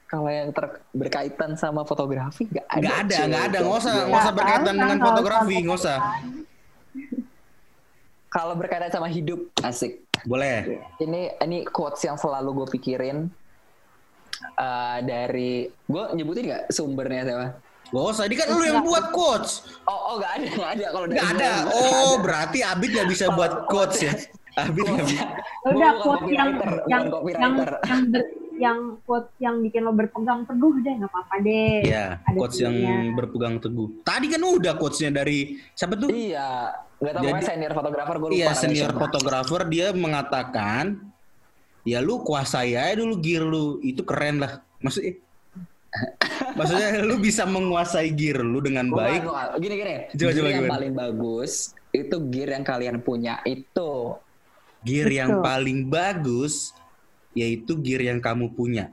[0.06, 2.78] Kalau yang ter- berkaitan sama fotografi nggak ada.
[2.78, 3.58] Nggak ada, nggak ada.
[3.58, 5.98] Nggak usah, nggak usah berkaitan dengan fotografi, nggak usah.
[8.30, 10.06] Kalau berkaitan sama hidup, asik.
[10.22, 10.86] Boleh.
[11.02, 13.26] Ini ini quotes yang selalu gue pikirin
[14.54, 17.46] eh, dari gue nyebutin nggak sumbernya siapa?
[17.86, 19.62] Gak usah, ini kan lu yang buat quotes.
[19.86, 21.50] Oh oh nggak ada nggak ada kalau gua ada.
[21.70, 22.22] Oh, ada.
[22.22, 24.12] berarti Abid nggak bisa buat quotes ya?
[24.58, 25.22] Abid nggak bisa.
[25.70, 26.50] Udah bukan quote yang
[26.90, 27.82] yang yang yang ber-
[28.56, 31.76] yang quote yang bikin lo berpegang teguh deh nggak apa-apa deh.
[31.84, 32.76] Iya, Ada quotes yang
[33.12, 33.88] berpegang teguh.
[34.02, 36.08] Tadi kan udah quotesnya dari siapa tuh?
[36.08, 38.38] Iya, nggak tahu Jadi- senior fotografer gue lupa.
[38.38, 40.84] Iya, senior fotografer dia mengatakan,
[41.84, 44.64] ya lu kuasai aja dulu gear lu, itu keren lah.
[44.80, 45.20] Maksudnya,
[46.58, 49.20] maksudnya lu bisa menguasai gear lu dengan Bukan, baik.
[49.60, 49.94] Gini gini.
[50.12, 50.74] Coba, gear coba, yang gimana?
[50.76, 51.52] paling bagus
[51.92, 54.16] itu gear yang kalian punya itu.
[54.84, 55.44] Gear yang Betul.
[55.44, 56.54] paling bagus
[57.36, 58.88] yaitu gear yang kamu punya.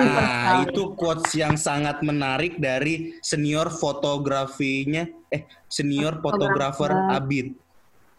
[0.00, 0.72] Ah, sekali.
[0.72, 6.92] itu quotes yang sangat menarik dari senior fotografinya, eh senior fotografer.
[7.12, 7.56] Abid.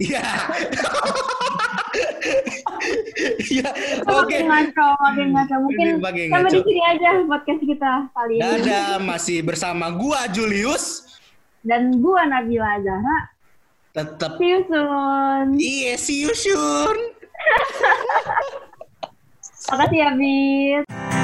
[0.02, 0.22] Iya.
[3.24, 3.70] Iya,
[4.10, 4.38] oke.
[4.44, 5.56] Ngaco, makin ngaco.
[5.64, 6.50] Mungkin sampai ngaco.
[6.52, 8.44] di sini aja podcast kita kali ini.
[8.44, 11.06] Dadah, masih bersama gua Julius.
[11.64, 13.18] Dan gua Nabila Zahra.
[13.94, 15.46] Tetap See you soon.
[15.62, 16.98] iya, see you soon.
[19.72, 21.23] Makasih ya, Bis.